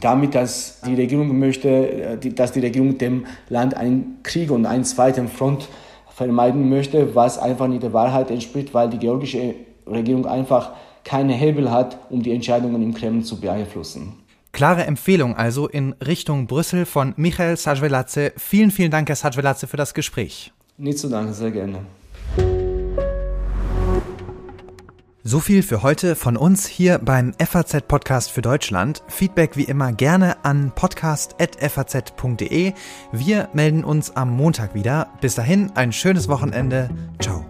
damit, 0.00 0.34
dass 0.34 0.80
die 0.80 0.94
Regierung 0.94 1.38
möchte, 1.38 2.18
dass 2.34 2.52
die 2.52 2.60
Regierung 2.60 2.98
dem 2.98 3.26
Land 3.48 3.76
einen 3.76 4.18
Krieg 4.24 4.50
und 4.50 4.66
einen 4.66 4.84
zweiten 4.84 5.28
Front 5.28 5.68
vermeiden 6.16 6.70
möchte, 6.70 7.14
was 7.14 7.38
einfach 7.38 7.68
nicht 7.68 7.82
der 7.82 7.92
Wahrheit 7.92 8.30
entspricht, 8.30 8.72
weil 8.72 8.88
die 8.88 8.98
georgische 8.98 9.54
Regierung 9.86 10.24
einfach 10.24 10.70
keine 11.04 11.34
Hebel 11.34 11.70
hat, 11.70 11.98
um 12.08 12.22
die 12.22 12.32
Entscheidungen 12.32 12.82
im 12.82 12.94
Kreml 12.94 13.22
zu 13.22 13.38
beeinflussen. 13.38 14.14
Klare 14.52 14.86
Empfehlung 14.86 15.36
also 15.36 15.68
in 15.68 15.92
Richtung 16.04 16.46
Brüssel 16.46 16.86
von 16.86 17.12
Michael 17.18 17.58
Sajveladze. 17.58 18.32
Vielen, 18.38 18.70
vielen 18.70 18.90
Dank, 18.90 19.10
Herr 19.10 19.16
Sajveladze, 19.16 19.66
für 19.66 19.76
das 19.76 19.92
Gespräch. 19.92 20.52
Nicht 20.78 20.98
zu 20.98 21.10
danken, 21.10 21.34
sehr 21.34 21.50
gerne. 21.50 21.80
So 25.28 25.40
viel 25.40 25.64
für 25.64 25.82
heute 25.82 26.14
von 26.14 26.36
uns 26.36 26.68
hier 26.68 26.98
beim 26.98 27.34
FAZ 27.44 27.82
Podcast 27.88 28.30
für 28.30 28.42
Deutschland. 28.42 29.02
Feedback 29.08 29.56
wie 29.56 29.64
immer 29.64 29.90
gerne 29.90 30.44
an 30.44 30.70
podcast.faz.de. 30.72 32.72
Wir 33.10 33.48
melden 33.52 33.82
uns 33.82 34.14
am 34.14 34.30
Montag 34.30 34.76
wieder. 34.76 35.08
Bis 35.20 35.34
dahin 35.34 35.72
ein 35.74 35.90
schönes 35.90 36.28
Wochenende. 36.28 36.90
Ciao. 37.18 37.44